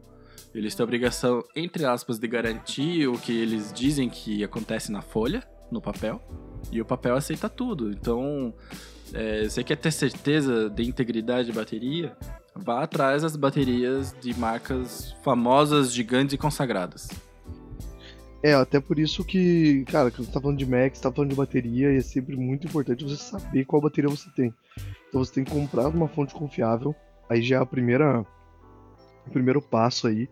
[0.54, 5.02] Eles têm a obrigação, entre aspas, de garantir o que eles dizem que acontece na
[5.02, 6.22] folha, no papel,
[6.72, 7.90] e o papel aceita tudo.
[7.90, 8.54] Então,
[9.12, 12.16] é, você quer ter certeza de integridade de bateria?
[12.54, 17.08] Vá atrás das baterias de marcas famosas, gigantes e consagradas.
[18.44, 21.30] É, até por isso que, cara, quando você tá falando de Mac, você tá falando
[21.30, 24.52] de bateria, e é sempre muito importante você saber qual bateria você tem.
[25.08, 26.94] Então você tem que comprar uma fonte confiável,
[27.26, 28.20] aí já é a primeira,
[29.26, 30.28] o primeiro passo aí,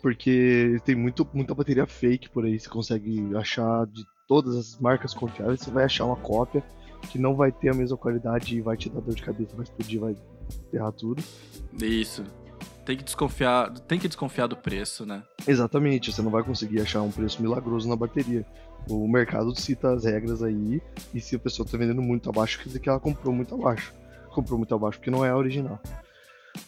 [0.00, 5.12] porque tem muito, muita bateria fake por aí, você consegue achar de todas as marcas
[5.12, 6.62] confiáveis, você vai achar uma cópia
[7.10, 9.64] que não vai ter a mesma qualidade e vai te dar dor de cabeça, vai
[9.64, 10.16] explodir, vai
[10.72, 11.20] errar tudo.
[11.82, 12.22] Isso
[12.84, 15.22] tem que desconfiar, tem que desconfiar do preço, né?
[15.46, 18.44] Exatamente, você não vai conseguir achar um preço milagroso na bateria.
[18.88, 20.82] O mercado cita as regras aí,
[21.14, 23.94] e se a pessoa está vendendo muito abaixo, quer dizer que ela comprou muito abaixo.
[24.30, 25.80] Comprou muito abaixo porque não é a original.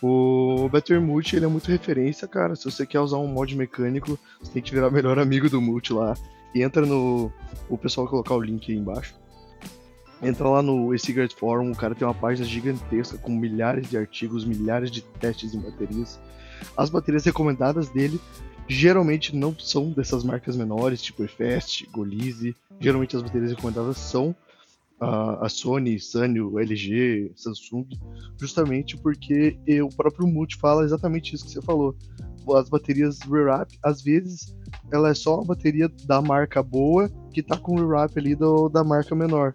[0.02, 2.56] O Better Multi ele é muito referência, cara.
[2.56, 5.92] Se você quer usar um mod mecânico, você tem que virar melhor amigo do Multi
[5.92, 6.14] lá.
[6.54, 7.32] E entra no.
[7.68, 9.14] O pessoal vai colocar o link aí embaixo.
[10.22, 14.44] Entra lá no e-cigarette forum, o cara tem uma página gigantesca com milhares de artigos,
[14.44, 16.18] milhares de testes em baterias.
[16.76, 18.20] As baterias recomendadas dele
[18.66, 22.56] geralmente não são dessas marcas menores, tipo Efest, Golize.
[22.80, 24.34] Geralmente as baterias recomendadas são
[25.00, 27.86] a, a Sony, Sanyo, LG, Samsung,
[28.38, 31.94] justamente porque o próprio Multi fala exatamente isso que você falou.
[32.56, 34.54] As baterias Rewrap, às vezes,
[34.92, 38.68] ela é só uma bateria da marca boa que tá com o Rewrap ali do,
[38.68, 39.54] da marca menor.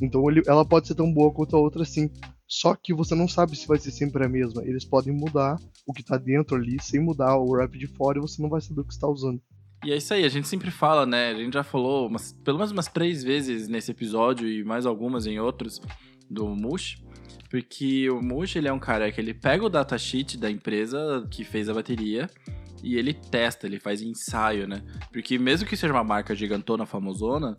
[0.00, 2.10] Então ele, ela pode ser tão boa quanto a outra sim.
[2.46, 4.62] Só que você não sabe se vai ser sempre a mesma.
[4.64, 8.20] Eles podem mudar o que tá dentro ali sem mudar o wrap de fora e
[8.20, 9.40] você não vai saber o que está usando.
[9.84, 11.30] E é isso aí, a gente sempre fala, né?
[11.30, 15.26] A gente já falou umas, pelo menos umas três vezes nesse episódio e mais algumas
[15.26, 15.80] em outros
[16.30, 17.02] do Mush.
[17.50, 21.44] Porque o Mush, ele é um cara que ele pega o datasheet da empresa que
[21.44, 22.28] fez a bateria
[22.82, 24.82] e ele testa, ele faz ensaio, né?
[25.12, 27.56] Porque mesmo que seja uma marca gigantona, famosona,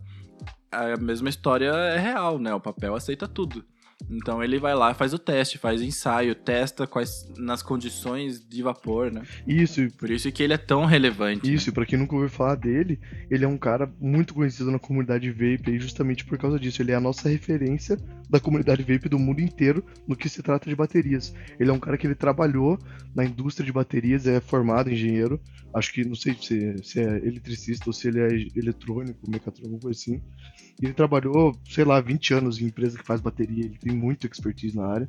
[0.76, 2.54] a mesma história é real, né?
[2.54, 3.64] O papel aceita tudo.
[4.10, 9.10] Então ele vai lá, faz o teste, faz ensaio, testa quais nas condições de vapor,
[9.10, 9.22] né?
[9.46, 11.52] Isso, Por isso que ele é tão relevante.
[11.52, 13.00] Isso, e pra quem nunca ouviu falar dele,
[13.30, 16.82] ele é um cara muito conhecido na comunidade vape aí justamente por causa disso.
[16.82, 17.98] Ele é a nossa referência
[18.28, 21.34] da comunidade vape do mundo inteiro no que se trata de baterias.
[21.58, 22.78] Ele é um cara que ele trabalhou
[23.14, 25.40] na indústria de baterias, é formado engenheiro.
[25.76, 29.80] Acho que não sei se, se é eletricista ou se ele é eletrônico, mecatrônico, alguma
[29.80, 30.22] coisa assim.
[30.82, 34.74] Ele trabalhou, sei lá, 20 anos em empresa que faz bateria, ele tem muita expertise
[34.74, 35.08] na área.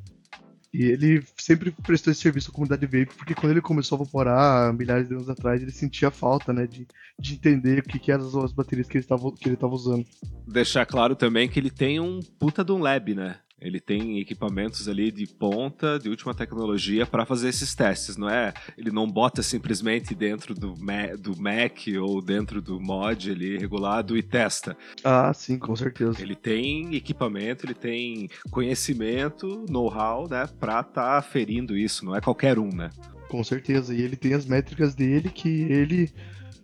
[0.72, 4.74] E ele sempre prestou esse serviço à comunidade vape, porque quando ele começou a vaporar
[4.74, 6.86] milhares de anos atrás, ele sentia falta, né, de,
[7.18, 9.72] de entender o que, que eram as, as baterias que ele estava que ele estava
[9.72, 10.04] usando.
[10.46, 13.38] Deixar claro também que ele tem um puta de um lab, né?
[13.60, 18.54] Ele tem equipamentos ali de ponta, de última tecnologia para fazer esses testes, não é?
[18.76, 24.16] Ele não bota simplesmente dentro do, Ma- do Mac ou dentro do mod ali regulado
[24.16, 24.76] e testa.
[25.02, 26.22] Ah, sim, com certeza.
[26.22, 32.58] Ele tem equipamento, ele tem conhecimento, know-how, né, pra estar aferindo isso, não é qualquer
[32.58, 32.90] um, né?
[33.28, 33.94] Com certeza.
[33.94, 36.10] E ele tem as métricas dele que ele,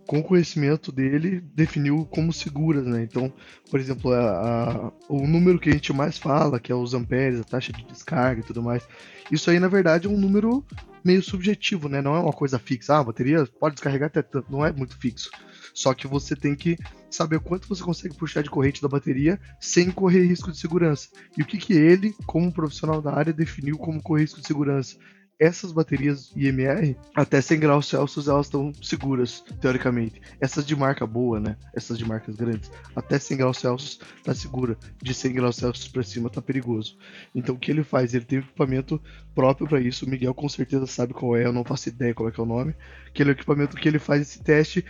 [0.07, 3.03] com o conhecimento dele, definiu como seguras, né?
[3.03, 3.33] Então,
[3.71, 7.41] por exemplo, a- a- o número que a gente mais fala, que é os amperes,
[7.41, 8.87] a taxa de descarga e tudo mais,
[9.31, 10.65] isso aí, na verdade, é um número
[11.05, 12.01] meio subjetivo, né?
[12.03, 12.95] Não é uma coisa fixa.
[12.95, 14.51] Ah, a bateria pode descarregar até tanto.
[14.51, 15.31] Não é muito fixo.
[15.75, 16.79] Só que você tem que
[17.11, 21.09] saber quanto você consegue puxar de corrente da bateria sem correr risco de segurança.
[21.37, 24.97] E o que, que ele, como profissional da área, definiu como correr risco de segurança?
[25.39, 30.23] Essas baterias IMR, até 100 graus Celsius, elas estão seguras, teoricamente.
[30.41, 31.57] Essas de marca boa, né?
[31.75, 34.79] Essas de marcas grandes, até 100 graus Celsius tá segura.
[35.03, 36.97] De 100 graus Celsius para cima tá perigoso.
[37.35, 38.15] Então o que ele faz?
[38.15, 39.03] Ele tem equipamento
[39.35, 40.07] próprio para isso.
[40.07, 42.43] O Miguel com certeza sabe qual é, eu não faço ideia qual é, que é
[42.43, 42.73] o nome.
[43.13, 44.85] Que ele é equipamento que ele faz esse teste,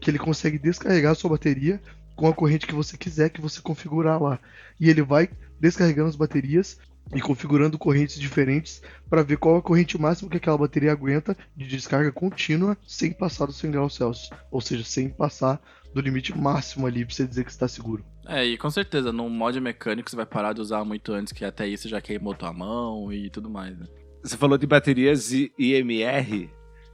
[0.00, 1.78] que ele consegue descarregar a sua bateria
[2.16, 4.38] com a corrente que você quiser, que você configurar lá.
[4.78, 5.28] E ele vai
[5.60, 6.78] descarregando as baterias
[7.14, 11.66] e configurando correntes diferentes para ver qual a corrente máxima que aquela bateria aguenta de
[11.66, 15.60] descarga contínua sem passar dos 100 graus Celsius, ou seja, sem passar
[15.92, 18.04] do limite máximo ali para você dizer que está seguro.
[18.26, 21.44] É, e com certeza, num mod mecânico você vai parar de usar muito antes, que
[21.44, 23.86] até isso já queimou tua mão e tudo mais, né?
[24.22, 26.50] Você falou de baterias IMR.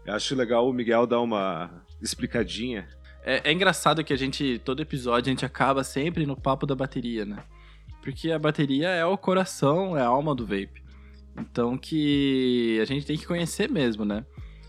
[0.07, 2.89] Eu acho legal o Miguel dar uma explicadinha.
[3.25, 6.77] É, é engraçado que a gente, todo episódio, a gente acaba sempre no papo da
[6.77, 7.43] bateria, né?
[8.07, 10.81] Porque a bateria é o coração, é a alma do vape.
[11.37, 14.25] Então que a gente tem que conhecer mesmo, né?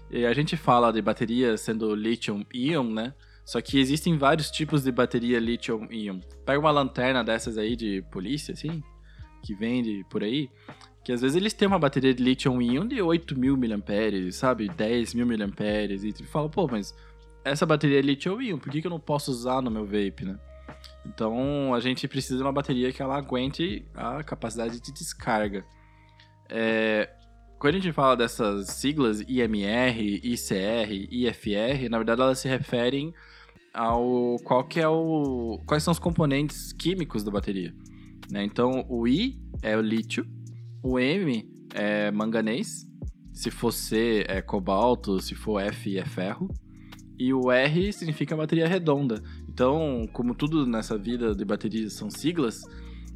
[0.09, 3.13] E a gente fala de bateria sendo lithium-ion, né?
[3.45, 6.19] Só que existem vários tipos de bateria lithium-ion.
[6.43, 8.81] Pega uma lanterna dessas aí de polícia, assim,
[9.43, 10.49] que vende por aí,
[11.03, 14.67] que às vezes eles têm uma bateria de lithium-ion de 8 mil mAh, sabe?
[14.67, 15.35] 10 mil mAh,
[16.03, 16.91] e tu fala, pô, mas
[17.45, 20.39] essa bateria é lithium-ion, por que, que eu não posso usar no meu vape, né?
[21.07, 25.65] Então a gente precisa de uma bateria que ela aguente a capacidade de descarga.
[26.49, 27.09] É,
[27.59, 33.13] quando a gente fala dessas siglas IMR, ICR, IFR, na verdade elas se referem
[33.73, 37.73] ao qual que é o quais são os componentes químicos da bateria.
[38.29, 38.43] né?
[38.43, 40.25] Então o I é o lítio,
[40.83, 42.85] o M é manganês,
[43.33, 46.49] se for C é cobalto, se for F é ferro,
[47.17, 49.21] e o R significa bateria redonda.
[49.57, 52.61] Então, como tudo nessa vida de baterias são siglas,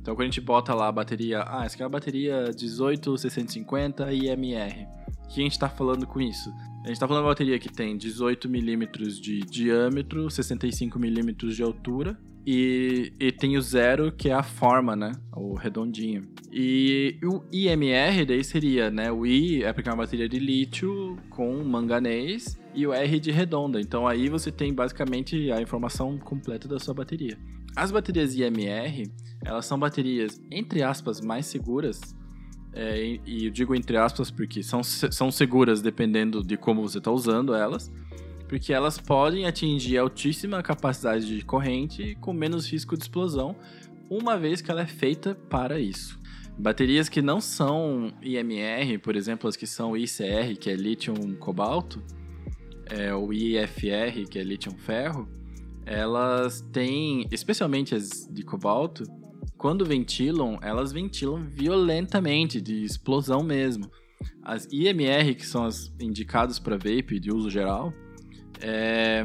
[0.02, 4.12] então quando a gente bota lá a bateria, ah, essa aqui é a bateria 18650
[4.12, 4.88] IMR.
[5.24, 6.50] O que a gente está falando com isso?
[6.84, 11.56] A gente está falando de uma bateria que tem 18 milímetros de diâmetro, 65 milímetros
[11.56, 15.12] de altura e, e tem o zero que é a forma, né?
[15.36, 16.28] O redondinho.
[16.52, 19.12] E o IMR daí seria, né?
[19.12, 23.32] O I é porque é uma bateria de lítio com manganês e o R de
[23.32, 23.80] redonda.
[23.80, 27.38] Então aí você tem basicamente a informação completa da sua bateria.
[27.76, 29.10] As baterias IMR,
[29.44, 32.00] elas são baterias, entre aspas, mais seguras.
[32.74, 37.12] É, e eu digo entre aspas porque são, são seguras dependendo de como você está
[37.12, 37.92] usando elas.
[38.48, 43.56] Porque elas podem atingir altíssima capacidade de corrente com menos risco de explosão,
[44.10, 46.20] uma vez que ela é feita para isso.
[46.58, 52.04] Baterias que não são IMR, por exemplo, as que são ICR, que é lítio cobalto,
[52.92, 55.28] é, o IFR, que é lítio ferro,
[55.86, 59.04] elas têm, especialmente as de cobalto,
[59.58, 63.90] quando ventilam, elas ventilam violentamente, de explosão mesmo.
[64.44, 67.94] As IMR, que são as indicadas para vape de uso geral,
[68.60, 69.24] é,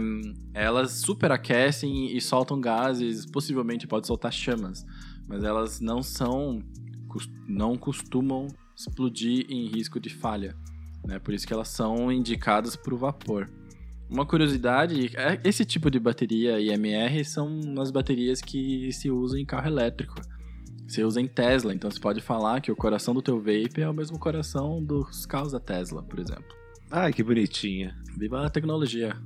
[0.55, 4.85] elas superaquecem e soltam gases, possivelmente pode soltar chamas,
[5.27, 6.63] mas elas não são,
[7.47, 8.47] não costumam
[8.77, 10.57] explodir em risco de falha,
[11.07, 11.19] né?
[11.19, 13.49] Por isso que elas são indicadas para o vapor.
[14.09, 19.45] Uma curiosidade, é- esse tipo de bateria IMR são as baterias que se usam em
[19.45, 20.15] carro elétrico.
[20.87, 23.89] Você usa em Tesla, então você pode falar que o coração do teu vape é
[23.89, 26.55] o mesmo coração dos carros da Tesla, por exemplo.
[26.89, 27.97] Ai, que bonitinha.
[28.17, 29.17] Viva a tecnologia.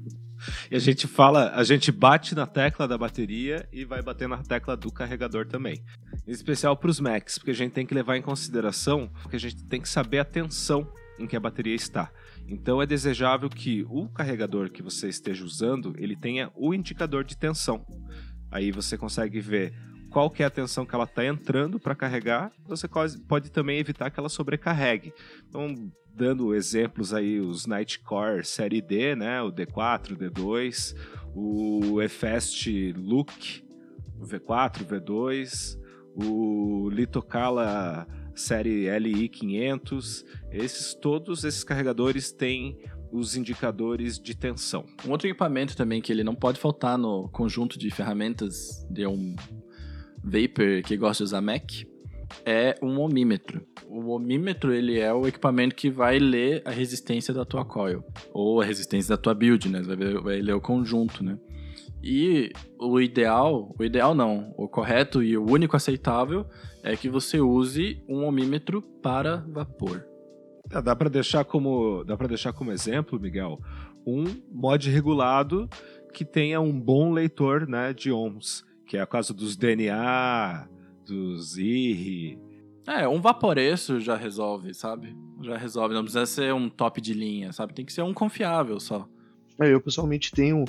[0.71, 4.39] E a gente fala, a gente bate na tecla da bateria e vai bater na
[4.39, 5.85] tecla do carregador também.
[6.27, 9.39] Em especial para os Macs, porque a gente tem que levar em consideração que a
[9.39, 10.91] gente tem que saber a tensão
[11.21, 12.11] em que a bateria está.
[12.49, 17.37] Então é desejável que o carregador que você esteja usando, ele tenha o indicador de
[17.37, 17.85] tensão.
[18.51, 19.73] Aí você consegue ver
[20.11, 22.51] qual que é a tensão que ela está entrando para carregar.
[22.67, 22.89] Você
[23.29, 25.13] pode também evitar que ela sobrecarregue.
[25.49, 29.41] Então, dando exemplos aí, os Nightcore série D, né?
[29.41, 30.97] O D4, o D2,
[31.33, 33.63] o eFast Look,
[34.19, 35.79] o V4, o V2,
[36.17, 38.07] o Litocala
[38.41, 40.25] série LI500.
[40.51, 42.79] Esses todos esses carregadores têm
[43.13, 44.85] os indicadores de tensão.
[45.07, 49.35] Um outro equipamento também que ele não pode faltar no conjunto de ferramentas de um
[50.23, 51.71] vapor que gosta de usar Mac
[52.45, 53.67] é um ohmímetro.
[53.89, 58.61] O ohmímetro ele é o equipamento que vai ler a resistência da tua coil ou
[58.61, 59.83] a resistência da tua build, né?
[59.83, 61.37] Vai, ver- vai ler o conjunto, né?
[62.03, 66.47] E o ideal, o ideal não, o correto e o único aceitável
[66.83, 70.05] é que você use um ohmímetro para vapor.
[70.73, 73.59] Ah, Dá para deixar como dá para deixar como exemplo, Miguel,
[74.07, 75.69] um mod regulado
[76.13, 80.69] que tenha um bom leitor, né, de ohms, que é a caso dos DNA,
[81.07, 82.39] dos IRI.
[82.87, 85.17] É, um vaporeço já resolve, sabe?
[85.43, 87.73] Já resolve, não precisa ser um top de linha, sabe?
[87.73, 89.09] Tem que ser um confiável só.
[89.61, 90.65] É, eu pessoalmente tenho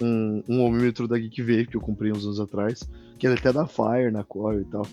[0.00, 2.88] um, um ohmímetro da Geek Vape que eu comprei uns anos atrás,
[3.18, 4.86] que ele até dá fire na coil e tal.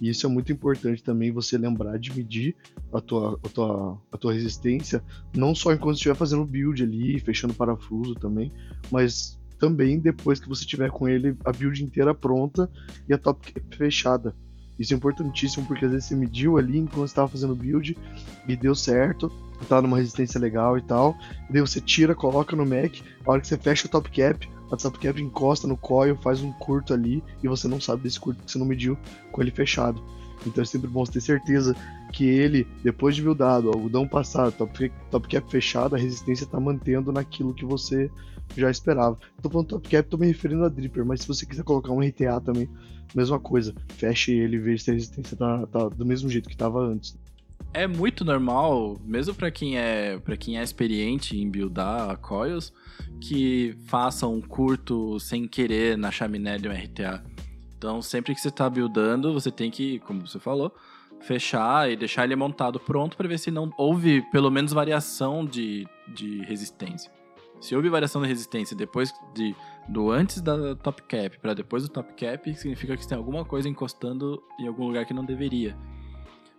[0.00, 2.54] E isso é muito importante também você lembrar de medir
[2.92, 5.02] a tua, a tua, a tua resistência,
[5.34, 8.52] não só enquanto estiver fazendo build ali, fechando parafuso também,
[8.90, 12.70] mas também depois que você tiver com ele a build inteira pronta
[13.08, 14.34] e a top cap fechada.
[14.78, 17.96] Isso é importantíssimo porque às vezes você mediu ali enquanto estava fazendo build
[18.48, 19.30] e deu certo,
[19.68, 21.16] tá numa resistência legal e tal.
[21.48, 24.48] E daí você tira, coloca no Mac, a hora que você fecha o top cap,
[24.74, 28.42] a cap encosta no coil, faz um curto ali e você não sabe desse curto
[28.42, 28.96] que você não mediu
[29.32, 30.02] com ele fechado.
[30.46, 31.74] Então é sempre bom você ter certeza
[32.12, 37.10] que ele, depois de buildado, algodão passado, top, top cap fechado, a resistência tá mantendo
[37.10, 38.10] naquilo que você
[38.56, 39.18] já esperava.
[39.42, 42.00] Tô falando top cap, tô me referindo a dripper, mas se você quiser colocar um
[42.00, 42.68] RTA também,
[43.14, 43.74] mesma coisa.
[43.96, 47.16] Feche ele e veja se a resistência tá, tá do mesmo jeito que tava antes.
[47.72, 52.72] É muito normal, mesmo pra quem é para quem é experiente em buildar coils,
[53.20, 57.24] que faça um curto sem querer na chaminé de um RTA.
[57.76, 60.72] Então, sempre que você tá buildando, você tem que, como você falou,
[61.20, 65.86] fechar e deixar ele montado pronto para ver se não houve pelo menos variação de,
[66.14, 67.10] de resistência.
[67.60, 69.54] Se houve variação de resistência depois de
[69.88, 73.68] do antes da top cap para depois do top cap, significa que tem alguma coisa
[73.68, 75.76] encostando em algum lugar que não deveria.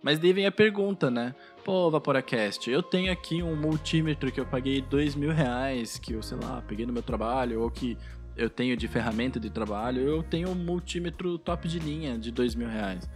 [0.06, 1.34] Mas daí vem a pergunta, né?
[1.64, 6.22] Pô, Vaporacast, eu tenho aqui um multímetro que eu paguei dois mil reais, que eu,
[6.22, 7.98] sei lá, peguei no meu trabalho, ou que
[8.36, 12.54] eu tenho de ferramenta de trabalho, eu tenho um multímetro top de linha de dois
[12.54, 13.10] mil reais.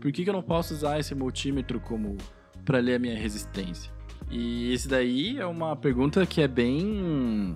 [0.00, 2.16] Por que, que eu não posso usar esse multímetro como
[2.64, 3.92] para ler a minha resistência?
[4.30, 7.54] E isso daí é uma pergunta que é bem.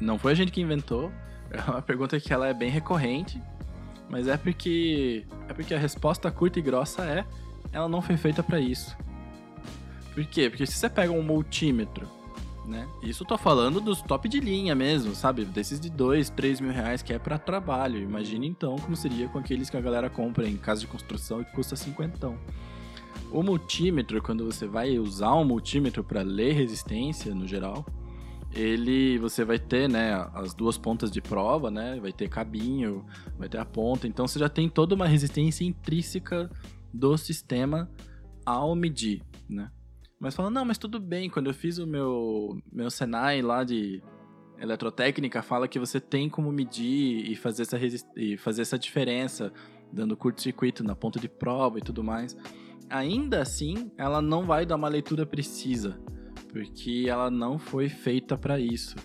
[0.00, 1.12] Não foi a gente que inventou,
[1.52, 3.40] é uma pergunta que ela é bem recorrente,
[4.08, 7.24] mas é porque é porque a resposta curta e grossa é
[7.72, 8.96] ela não foi feita para isso.
[10.14, 10.50] Por quê?
[10.50, 12.08] Porque se você pega um multímetro,
[12.66, 12.86] né?
[13.02, 15.44] Isso eu tô falando dos top de linha mesmo, sabe?
[15.44, 18.00] Desses de 2, 3 mil reais que é para trabalho.
[18.00, 21.44] Imagine então como seria com aqueles que a galera compra em casa de construção e
[21.44, 22.38] que custa cinquentão.
[23.32, 27.86] O multímetro, quando você vai usar um multímetro para ler resistência no geral,
[28.52, 31.98] ele você vai ter, né, as duas pontas de prova, né?
[32.00, 33.04] Vai ter cabinho,
[33.38, 36.50] vai ter a ponta, então você já tem toda uma resistência intrínseca
[36.92, 37.90] do sistema
[38.44, 39.70] ao medir, né?
[40.18, 44.02] Mas falando, não, mas tudo bem, quando eu fiz o meu meu Senai lá de
[44.58, 47.78] eletrotécnica, fala que você tem como medir e fazer essa
[48.16, 49.50] e fazer essa diferença,
[49.90, 52.36] dando curto-circuito na ponta de prova e tudo mais.
[52.90, 55.98] Ainda assim, ela não vai dar uma leitura precisa,
[56.52, 58.96] porque ela não foi feita para isso.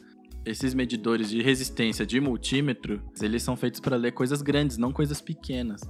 [0.44, 5.22] Esses medidores de resistência de multímetro, eles são feitos para ler coisas grandes, não coisas
[5.22, 5.82] pequenas.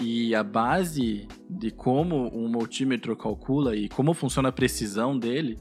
[0.00, 5.58] E a base de como um multímetro calcula e como funciona a precisão dele,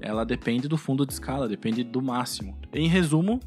[0.00, 2.56] ela depende do fundo de escala, depende do máximo.
[2.72, 3.40] Em resumo,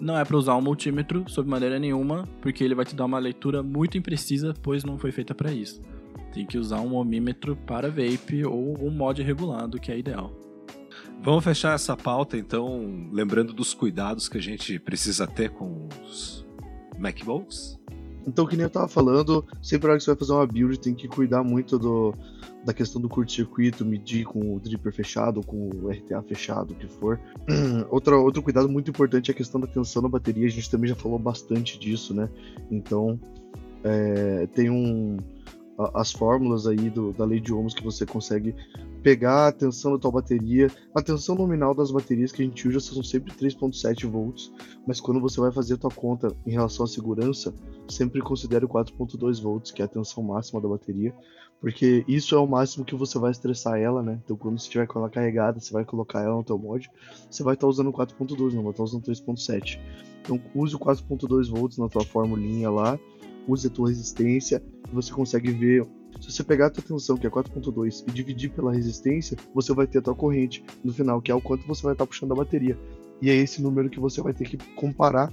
[0.00, 3.18] não é para usar um multímetro sob maneira nenhuma, porque ele vai te dar uma
[3.18, 5.80] leitura muito imprecisa, pois não foi feita para isso.
[6.32, 10.32] Tem que usar um ohmímetro para vape ou um mod regulado, que é ideal.
[11.20, 16.46] Vamos fechar essa pauta, então, lembrando dos cuidados que a gente precisa ter com os
[16.98, 17.81] MacBooks.
[18.26, 20.78] Então, que nem eu tava falando, sempre na hora que você vai fazer uma build,
[20.78, 22.14] tem que cuidar muito do,
[22.64, 26.86] da questão do curto-circuito, medir com o dripper fechado, com o RTA fechado, o que
[26.86, 27.18] for.
[27.90, 30.88] Outro, outro cuidado muito importante é a questão da tensão na bateria, a gente também
[30.88, 32.28] já falou bastante disso, né?
[32.70, 33.18] Então,
[33.84, 35.16] é, tem um
[35.94, 38.54] as fórmulas aí do, da lei de ohms que você consegue
[39.02, 40.70] pegar a tensão da tua bateria.
[40.94, 44.52] A tensão nominal das baterias que a gente usa são sempre 3.7 volts,
[44.86, 47.52] mas quando você vai fazer a tua conta em relação à segurança,
[47.88, 51.14] sempre considere 4.2 volts, que é a tensão máxima da bateria,
[51.60, 54.20] porque isso é o máximo que você vai estressar ela, né?
[54.24, 56.90] Então quando você tiver com ela carregada, você vai colocar ela no teu mod,
[57.30, 59.78] você vai estar tá usando 4.2, não vai estar tá usando 3.7.
[60.22, 62.98] Então use o 4.2 volts na tua formulinha lá,
[63.46, 64.62] use a tua resistência,
[64.92, 65.86] você consegue ver.
[66.20, 69.86] Se você pegar a tua tensão, que é 4.2, e dividir pela resistência, você vai
[69.86, 72.36] ter a tua corrente no final, que é o quanto você vai estar puxando a
[72.36, 72.78] bateria.
[73.20, 75.32] E é esse número que você vai ter que comparar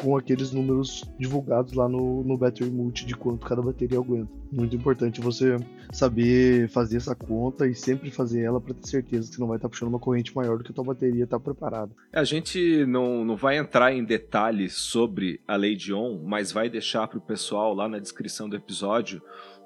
[0.00, 4.30] com aqueles números divulgados lá no, no Battery Multi de quanto cada bateria aguenta.
[4.50, 5.56] Muito importante você
[5.92, 9.56] saber fazer essa conta e sempre fazer ela para ter certeza que você não vai
[9.56, 11.92] estar puxando uma corrente maior do que a tua bateria está preparada.
[12.12, 16.68] A gente não, não vai entrar em detalhes sobre a lei de ON, mas vai
[16.68, 19.22] deixar para o pessoal lá na descrição do episódio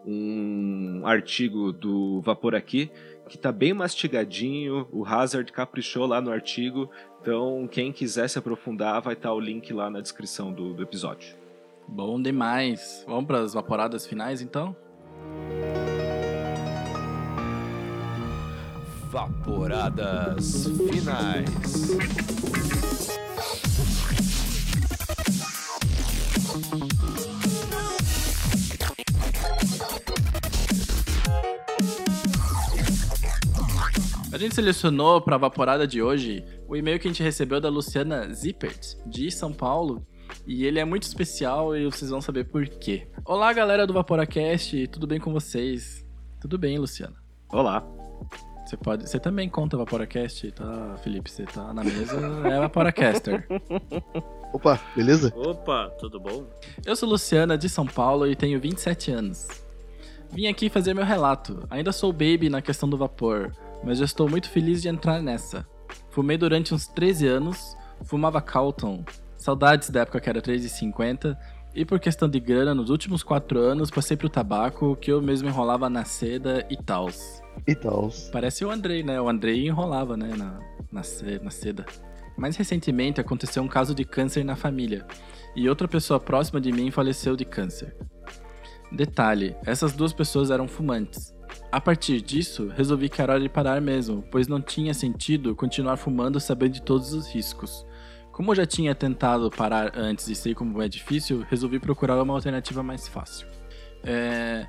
[0.07, 2.91] um artigo do Vapor aqui
[3.29, 4.87] que tá bem mastigadinho.
[4.93, 6.91] O Hazard caprichou lá no artigo.
[7.27, 10.81] Então, quem quiser se aprofundar, vai estar tá o link lá na descrição do, do
[10.85, 11.35] episódio.
[11.89, 13.03] Bom demais.
[13.05, 14.77] Vamos para as vaporadas finais, então?
[19.11, 21.51] Vaporadas finais.
[34.33, 37.69] A gente selecionou para a vaporada de hoje o e-mail que a gente recebeu da
[37.69, 40.05] Luciana Zippert, de São Paulo.
[40.47, 43.07] E ele é muito especial e vocês vão saber por quê.
[43.25, 46.05] Olá, galera do Vaporacast, tudo bem com vocês?
[46.41, 47.15] Tudo bem, Luciana?
[47.49, 47.87] Olá.
[48.65, 51.31] Você pode, você também conta Vaporacast, tá, Felipe?
[51.31, 53.47] Você tá na mesa, é Vaporacaster.
[54.53, 55.33] Opa, beleza?
[55.37, 56.47] Opa, tudo bom?
[56.85, 59.47] Eu sou Luciana, de São Paulo, e tenho 27 anos.
[60.33, 61.65] Vim aqui fazer meu relato.
[61.71, 63.53] Ainda sou baby na questão do vapor,
[63.85, 65.65] mas já estou muito feliz de entrar nessa.
[66.17, 69.05] Fumei durante uns 13 anos, fumava Calton,
[69.37, 71.37] saudades da época que era 3,50,
[71.75, 75.47] e por questão de grana, nos últimos 4 anos passei pro tabaco, que eu mesmo
[75.47, 77.43] enrolava na seda e tals.
[77.67, 78.31] E tals.
[78.33, 79.21] Parece o Andrei, né?
[79.21, 80.59] O Andrei enrolava, né, na,
[80.91, 81.03] na,
[81.43, 81.85] na seda.
[82.35, 85.07] Mais recentemente aconteceu um caso de câncer na família,
[85.55, 87.95] e outra pessoa próxima de mim faleceu de câncer.
[88.91, 91.36] Detalhe: essas duas pessoas eram fumantes.
[91.71, 95.97] A partir disso, resolvi que era hora de parar mesmo, pois não tinha sentido continuar
[95.97, 97.87] fumando sabendo de todos os riscos.
[98.33, 102.35] Como eu já tinha tentado parar antes e sei como é difícil, resolvi procurar uma
[102.35, 103.47] alternativa mais fácil.
[104.05, 104.67] É...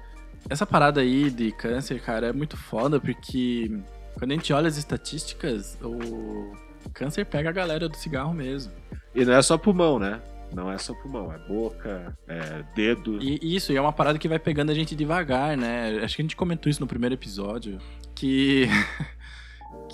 [0.49, 3.69] Essa parada aí de câncer, cara, é muito foda porque
[4.17, 6.53] quando a gente olha as estatísticas, o
[6.93, 8.71] câncer pega a galera do cigarro mesmo.
[9.13, 10.21] E não é só pulmão, né?
[10.54, 13.22] Não é só pulmão, é boca, é dedo.
[13.22, 16.00] E isso, e é uma parada que vai pegando a gente devagar, né?
[16.04, 17.80] Acho que a gente comentou isso no primeiro episódio.
[18.16, 18.68] Que.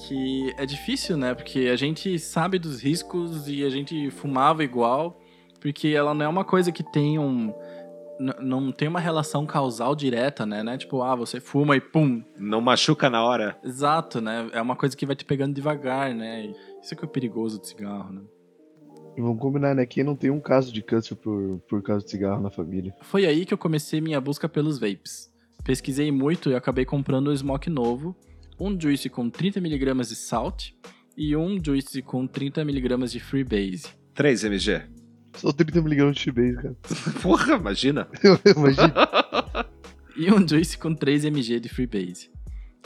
[0.08, 1.34] que é difícil, né?
[1.34, 5.20] Porque a gente sabe dos riscos e a gente fumava igual.
[5.60, 7.54] Porque ela não é uma coisa que tem um.
[8.40, 10.62] Não tem uma relação causal direta, né?
[10.62, 10.78] né?
[10.78, 12.24] Tipo, ah, você fuma e pum.
[12.38, 13.58] Não machuca na hora.
[13.64, 14.50] Exato, né?
[14.54, 16.54] É uma coisa que vai te pegando devagar, né?
[16.82, 18.22] Isso que é perigoso do cigarro, né?
[19.16, 19.86] E vamos combinar, né?
[19.86, 22.94] Quem não tem um caso de câncer por, por causa de cigarro na família?
[23.02, 25.32] Foi aí que eu comecei minha busca pelos vapes.
[25.64, 28.16] Pesquisei muito e acabei comprando um smoke novo,
[28.60, 30.72] um juice com 30mg de salt
[31.16, 33.88] e um juice com 30mg de freebase.
[34.16, 34.82] 3 mg.
[35.36, 36.78] Só 30mg de freebase, cara.
[37.22, 38.08] Porra, imagina.
[38.58, 38.94] imagina.
[40.18, 42.32] e um juice com 3mg de freebase.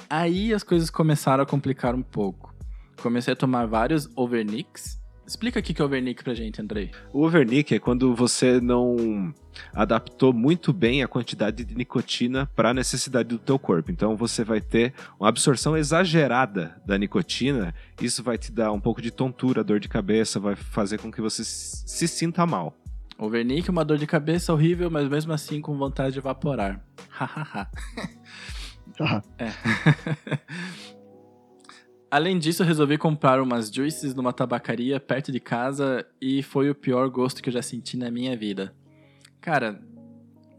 [0.10, 2.54] Aí as coisas começaram a complicar um pouco.
[3.02, 6.90] Comecei a tomar vários overnicks Explica aqui que é o overnick pra gente, Andrei.
[7.12, 9.34] O overnick é quando você não
[9.74, 13.92] adaptou muito bem a quantidade de nicotina para a necessidade do teu corpo.
[13.92, 19.02] Então você vai ter uma absorção exagerada da nicotina, isso vai te dar um pouco
[19.02, 22.74] de tontura, dor de cabeça, vai fazer com que você se sinta mal.
[23.20, 26.82] Overnick, uma dor de cabeça horrível, mas mesmo assim com vontade de evaporar.
[27.10, 27.70] Hahaha.
[29.38, 29.52] é.
[32.10, 36.76] Além disso, eu resolvi comprar umas juices numa tabacaria perto de casa e foi o
[36.76, 38.74] pior gosto que eu já senti na minha vida.
[39.42, 39.82] Cara,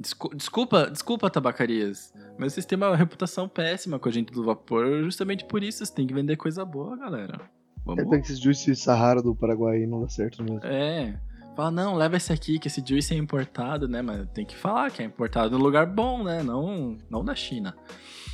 [0.01, 2.13] Descu- Desculpa, desculpa, tabacarias.
[2.39, 5.91] Mas vocês têm uma reputação péssima com a gente do vapor, justamente por isso vocês
[5.91, 7.41] têm que vender coisa boa, galera.
[7.43, 7.49] É,
[7.85, 8.09] Vamos.
[8.09, 10.61] tem que esses juice Sahara do Paraguai não dá certo mesmo.
[10.65, 11.19] É.
[11.57, 14.01] Fala, não, leva esse aqui, que esse juice é importado, né?
[14.01, 16.45] Mas tem que falar que é importado no lugar bom, né?
[16.45, 17.75] Não, não da China.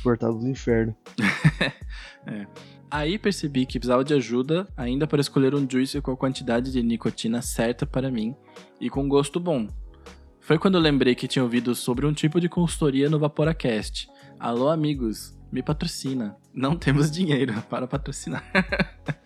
[0.03, 0.95] Portado do inferno.
[2.89, 6.83] Aí percebi que precisava de ajuda ainda para escolher um juice com a quantidade de
[6.83, 8.35] nicotina certa para mim
[8.79, 9.67] e com gosto bom.
[10.39, 14.07] Foi quando eu lembrei que tinha ouvido sobre um tipo de consultoria no Vaporacast.
[14.39, 16.35] Alô, amigos, me patrocina.
[16.53, 18.43] Não temos dinheiro para patrocinar.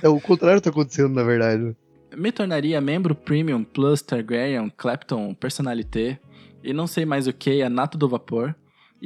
[0.00, 1.74] É o contrário tá acontecendo, na verdade.
[2.16, 6.20] Me tornaria membro Premium Plus Targaryen Clapton Personalité
[6.62, 8.54] e não sei mais o que, a Nato do Vapor,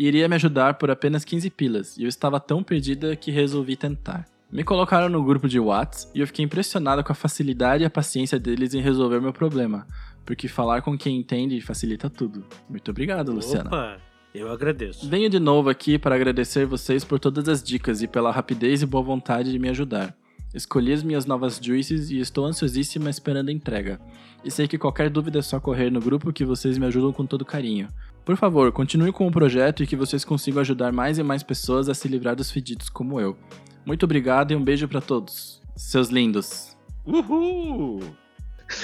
[0.06, 4.26] iria me ajudar por apenas 15 pilas, e eu estava tão perdida que resolvi tentar.
[4.50, 7.90] Me colocaram no grupo de Whats e eu fiquei impressionado com a facilidade e a
[7.90, 9.86] paciência deles em resolver meu problema,
[10.26, 12.44] porque falar com quem entende facilita tudo.
[12.68, 13.68] Muito obrigado, Luciana.
[13.68, 13.98] Opa,
[14.34, 15.08] eu agradeço.
[15.08, 18.86] Venho de novo aqui para agradecer vocês por todas as dicas e pela rapidez e
[18.86, 20.16] boa vontade de me ajudar.
[20.52, 24.00] Escolhi as minhas novas juices e estou ansiosíssima esperando a entrega.
[24.44, 27.24] E sei que qualquer dúvida é só correr no grupo que vocês me ajudam com
[27.24, 27.88] todo carinho.
[28.24, 31.88] Por favor, continue com o projeto e que vocês consigam ajudar mais e mais pessoas
[31.88, 33.36] a se livrar dos fedidos como eu.
[33.84, 35.60] Muito obrigado e um beijo para todos.
[35.76, 36.76] Seus lindos.
[37.04, 38.00] Uhul!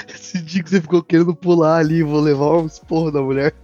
[0.09, 3.55] Esse dia que você ficou querendo pular ali, vou levar um esporro da mulher.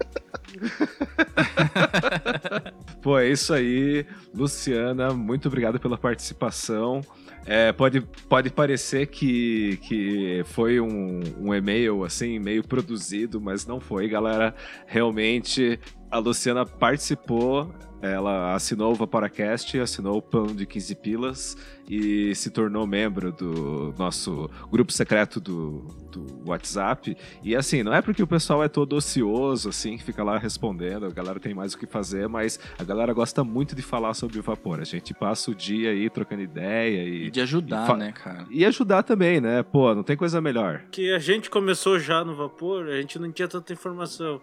[3.02, 5.12] Pô, é isso aí, Luciana.
[5.12, 7.00] Muito obrigado pela participação.
[7.44, 13.80] É, pode, pode parecer que, que foi um, um e-mail assim, meio produzido, mas não
[13.80, 14.54] foi, galera.
[14.86, 15.78] Realmente
[16.10, 21.56] a Luciana participou, ela assinou o Vaporacast, assinou o Pão de 15 Pilas
[21.88, 27.16] e se tornou membro do nosso grupo secreto do, do WhatsApp.
[27.44, 31.06] E assim, não é porque o pessoal é todo ocioso, assim, que fica lá respondendo,
[31.06, 34.38] a galera tem mais o que fazer, mas a galera gosta muito de falar sobre
[34.38, 34.80] o vapor.
[34.80, 38.46] A gente passa o dia aí trocando ideia E e, de ajudar, e né, cara?
[38.50, 39.62] e ajudar também, né?
[39.62, 40.82] Pô, não tem coisa melhor.
[40.90, 44.40] Que a gente começou já no vapor, a gente não tinha tanta informação.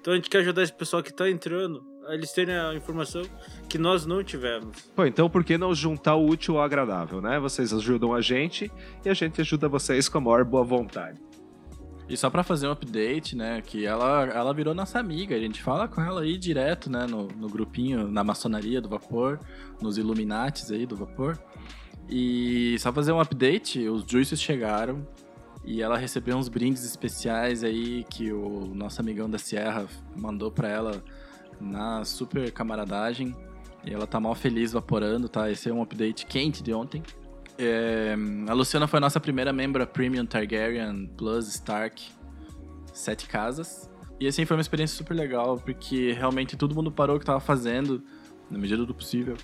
[0.00, 3.22] Então a gente quer ajudar esse pessoal que tá entrando, eles terem a informação
[3.68, 4.90] que nós não tivemos.
[4.94, 7.38] Pô, então por que não juntar o útil ao agradável, né?
[7.38, 8.70] Vocês ajudam a gente
[9.04, 11.20] e a gente ajuda vocês com a maior boa vontade.
[12.08, 15.62] E só pra fazer um update, né, que ela, ela virou nossa amiga, a gente
[15.62, 19.38] fala com ela aí direto, né, no, no grupinho, na maçonaria do vapor,
[19.78, 21.38] nos Illuminates aí do vapor.
[22.08, 25.06] E só fazer um update, os juices chegaram
[25.62, 29.86] e ela recebeu uns brindes especiais aí que o nosso amigão da Sierra
[30.16, 31.04] mandou pra ela
[31.60, 33.34] na super camaradagem.
[33.84, 35.50] E ela tá mal feliz vaporando, tá?
[35.50, 37.02] Esse é um update quente de ontem.
[37.56, 38.14] É,
[38.48, 42.04] a Luciana foi a nossa primeira membra Premium Targaryen Plus Stark
[42.92, 43.90] Sete Casas.
[44.20, 47.40] E assim foi uma experiência super legal, porque realmente todo mundo parou o que tava
[47.40, 48.02] fazendo,
[48.50, 49.36] na medida do possível,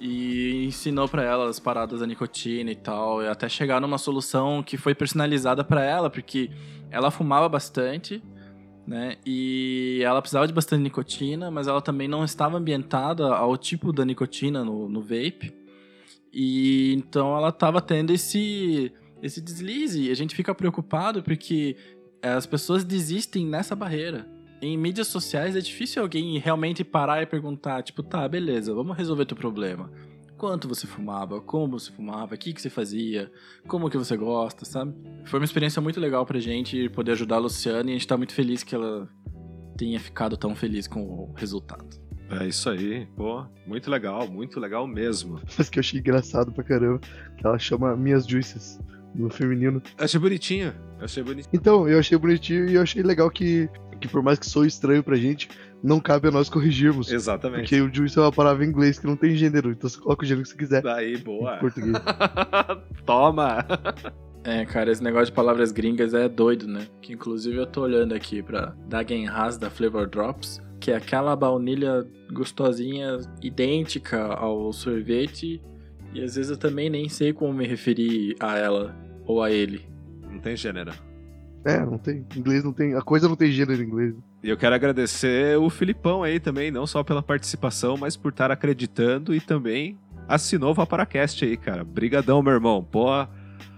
[0.00, 4.62] e ensinou pra ela as paradas da nicotina e tal, e até chegar numa solução
[4.62, 6.50] que foi personalizada pra ela, porque
[6.90, 8.22] ela fumava bastante,
[8.86, 9.16] né?
[9.24, 14.04] E ela precisava de bastante nicotina, mas ela também não estava ambientada ao tipo da
[14.04, 15.52] nicotina no, no vape.
[16.32, 20.08] E então ela tava tendo esse, esse deslize.
[20.08, 21.76] E a gente fica preocupado porque
[22.22, 24.26] as pessoas desistem nessa barreira.
[24.60, 29.26] Em mídias sociais é difícil alguém realmente parar e perguntar, tipo, tá, beleza, vamos resolver
[29.26, 29.90] teu problema.
[30.42, 33.30] Quanto você fumava, como você fumava, o que, que você fazia,
[33.68, 34.92] como que você gosta, sabe?
[35.24, 38.16] Foi uma experiência muito legal pra gente poder ajudar a Luciana e a gente tá
[38.16, 39.08] muito feliz que ela
[39.78, 41.88] tenha ficado tão feliz com o resultado.
[42.28, 45.40] É isso aí, pô, muito legal, muito legal mesmo.
[45.56, 46.98] Mas que eu achei engraçado pra caramba.
[47.38, 48.80] Que ela chama Minhas Juices
[49.14, 49.80] no feminino.
[49.96, 51.54] Achei bonitinho, achei bonitinho.
[51.54, 53.70] Então, eu achei bonitinho e eu achei legal que,
[54.02, 55.48] que por mais que soe estranho pra gente,
[55.82, 57.10] não cabe a nós corrigirmos.
[57.10, 57.60] Exatamente.
[57.62, 60.24] Porque o juice é uma palavra em inglês que não tem gênero, então você coloca
[60.24, 61.56] o gênero que você quiser Daí, em boa.
[61.58, 61.94] português.
[63.06, 63.64] Toma!
[64.44, 66.88] É, cara, esse negócio de palavras gringas é doido, né?
[67.00, 72.04] Que inclusive eu tô olhando aqui pra Dagenhas da Flavor Drops, que é aquela baunilha
[72.32, 75.62] gostosinha, idêntica ao sorvete,
[76.12, 79.86] e às vezes eu também nem sei como me referir a ela ou a ele.
[80.28, 80.92] Não tem gênero.
[81.64, 82.24] É, não tem.
[82.34, 82.94] Em inglês não tem.
[82.94, 84.14] A coisa não tem gênero em inglês.
[84.42, 88.50] E eu quero agradecer o Filipão aí também, não só pela participação, mas por estar
[88.50, 89.96] acreditando e também
[90.26, 91.84] assinou o Vaporacast aí, cara.
[91.84, 92.82] Brigadão, meu irmão.
[92.82, 93.06] Pô,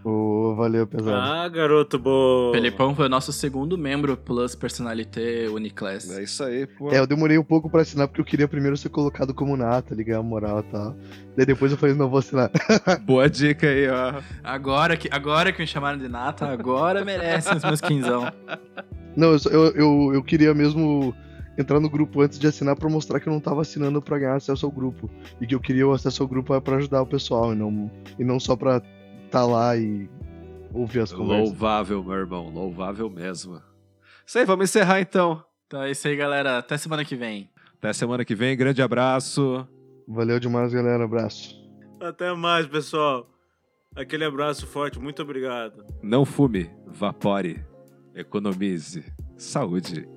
[0.05, 1.17] Ô, valeu, pesado.
[1.17, 2.53] Ah, garoto bom.
[2.53, 6.11] Felipão foi o nosso segundo membro Plus Personalité Uniclass.
[6.11, 6.91] é isso aí, pô.
[6.93, 9.95] É, eu demorei um pouco pra assinar porque eu queria primeiro ser colocado como nata,
[9.95, 10.97] ligar a moral e tal.
[11.37, 12.51] Daí depois eu falei, não vou assinar.
[13.07, 14.21] Boa dica aí, ó.
[14.43, 18.31] Agora que, agora que me chamaram de nata, agora merece os meus quinzão.
[19.17, 21.15] Não, eu, eu, eu, eu queria mesmo
[21.57, 24.35] entrar no grupo antes de assinar pra mostrar que eu não tava assinando pra ganhar
[24.35, 25.09] acesso ao grupo.
[25.41, 28.25] E que eu queria o acesso ao grupo pra ajudar o pessoal e não, e
[28.25, 28.83] não só pra
[29.35, 30.09] tá lá e
[30.73, 31.49] ouvir as conversas.
[31.49, 33.61] Louvável, meu irmão, louvável mesmo.
[34.25, 35.43] Isso aí, vamos encerrar então.
[35.67, 36.59] Então é isso aí, galera.
[36.59, 37.51] Até semana que vem.
[37.77, 39.67] Até semana que vem, grande abraço.
[40.07, 41.03] Valeu demais, galera.
[41.03, 41.61] Abraço.
[42.01, 43.29] Até mais, pessoal.
[43.97, 45.85] Aquele abraço forte, muito obrigado.
[46.01, 47.61] Não fume, vapore,
[48.15, 49.05] economize.
[49.37, 50.09] Saúde.